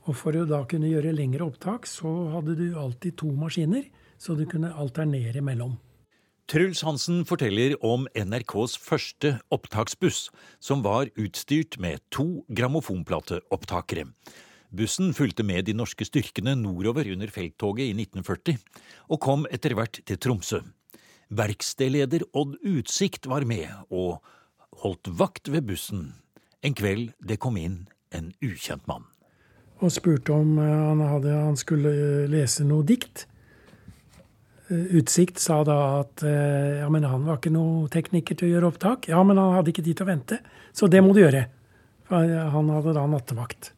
Og 0.06 0.13
for 0.13 0.38
å 0.38 0.46
da 0.46 0.62
kunne 0.70 0.91
gjøre 0.91 1.15
lengre 1.15 1.48
opptak, 1.48 1.88
så 1.89 2.10
hadde 2.36 2.56
du 2.60 2.68
alltid 2.78 3.18
to 3.18 3.32
maskiner, 3.34 3.88
så 4.22 4.38
du 4.38 4.46
kunne 4.50 4.74
alternere 4.74 5.41
mellom. 5.41 5.76
Truls 6.46 6.84
Hansen 6.86 7.24
forteller 7.26 7.74
om 7.82 8.06
NRKs 8.13 8.76
første 8.78 9.32
opptaksbuss, 9.50 10.28
som 10.62 10.84
var 10.86 11.10
utstyrt 11.18 11.80
med 11.82 12.04
to 12.13 12.44
grammofonplateopptakere. 12.54 14.06
Bussen 14.76 15.15
fulgte 15.18 15.41
med 15.48 15.65
de 15.65 15.74
norske 15.74 16.06
styrkene 16.06 16.54
nordover 16.60 17.10
under 17.15 17.34
felttoget 17.34 17.89
i 17.89 17.96
1940, 17.98 18.62
og 19.10 19.22
kom 19.26 19.48
etter 19.50 19.74
hvert 19.74 20.04
til 20.06 20.22
Tromsø. 20.22 20.62
Verkstedleder 21.34 22.28
Odd 22.38 22.60
Utsikt 22.62 23.26
var 23.26 23.48
med 23.50 23.72
og 23.89 24.22
holdt 24.84 25.10
vakt 25.18 25.50
ved 25.50 25.65
bussen 25.65 26.12
en 26.65 26.78
kveld 26.78 27.12
det 27.22 27.38
kom 27.41 27.58
inn 27.62 27.84
en 28.13 28.32
ukjent 28.46 28.86
mann. 28.89 29.06
Og 29.84 29.92
spurte 29.92 30.34
om 30.36 30.58
eh, 30.62 30.74
han, 30.90 31.02
hadde, 31.04 31.32
han 31.36 31.58
skulle 31.60 31.92
lese 32.32 32.66
noe 32.68 32.86
dikt. 32.88 33.26
Eh, 34.70 34.96
Utsikt 35.00 35.42
sa 35.44 35.62
da 35.68 35.80
at 36.02 36.24
eh, 36.26 36.82
ja, 36.82 36.90
men 36.92 37.08
han 37.08 37.26
var 37.28 37.42
ikke 37.42 37.54
noe 37.54 37.90
tekniker 37.92 38.40
til 38.40 38.50
å 38.50 38.54
gjøre 38.54 38.72
opptak. 38.72 39.10
Ja, 39.12 39.24
men 39.28 39.40
han 39.42 39.58
hadde 39.58 39.74
ikke 39.74 39.86
tid 39.86 40.00
til 40.00 40.08
å 40.08 40.12
vente, 40.14 40.40
så 40.76 40.90
det 40.92 41.04
må 41.04 41.16
du 41.16 41.24
gjøre. 41.24 41.48
Han 42.06 42.70
hadde 42.70 42.94
da 42.94 43.04
nattevakt 43.10 43.72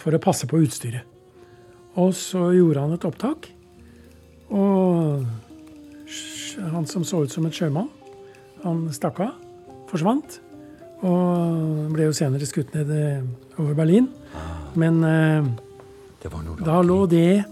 for 0.00 0.16
å 0.16 0.20
passe 0.22 0.46
på 0.48 0.62
utstyret. 0.64 1.04
Og 2.00 2.14
så 2.16 2.46
gjorde 2.56 2.80
han 2.86 2.94
et 2.96 3.04
opptak. 3.04 3.50
Og 4.48 5.26
han 6.72 6.88
som 6.88 7.04
så 7.04 7.20
ut 7.26 7.34
som 7.34 7.44
et 7.44 7.58
sjømann, 7.58 7.90
han 8.62 8.86
stakk 8.96 9.20
av, 9.26 9.34
forsvant. 9.90 10.38
Og 11.04 11.92
ble 11.92 12.08
jo 12.08 12.16
senere 12.16 12.48
skutt 12.48 12.72
ned 12.76 12.88
over 13.58 13.74
Berlin. 13.76 14.08
Men 14.76 15.02
da 16.64 16.80
lå 16.82 17.02
det 17.10 17.44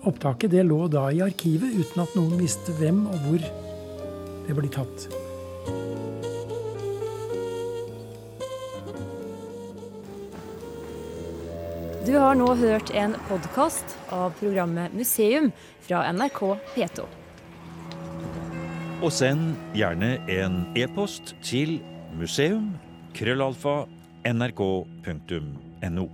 Opptaket 0.00 0.48
det 0.54 0.62
lå 0.64 0.86
da 0.88 1.10
i 1.12 1.18
arkivet 1.20 1.74
uten 1.76 2.00
at 2.00 2.14
noen 2.16 2.38
visste 2.40 2.72
hvem 2.78 3.02
og 3.04 3.18
hvor 3.26 3.42
det 4.46 4.54
ble 4.56 4.70
tatt. 4.72 5.10
Du 12.06 12.16
har 12.16 12.34
nå 12.34 12.48
hørt 12.56 12.94
en 12.96 13.12
podkast 13.28 13.92
av 14.08 14.32
programmet 14.40 14.96
Museum 14.96 15.50
fra 15.84 16.00
NRK 16.16 16.40
P2. 16.72 17.04
Og 19.04 19.12
send 19.12 19.52
gjerne 19.76 20.16
en 20.32 20.62
e-post 20.80 21.36
til 21.44 21.76
museum 22.18 22.72
krøllalfa 23.14 23.86
nrk.no. 24.24 26.08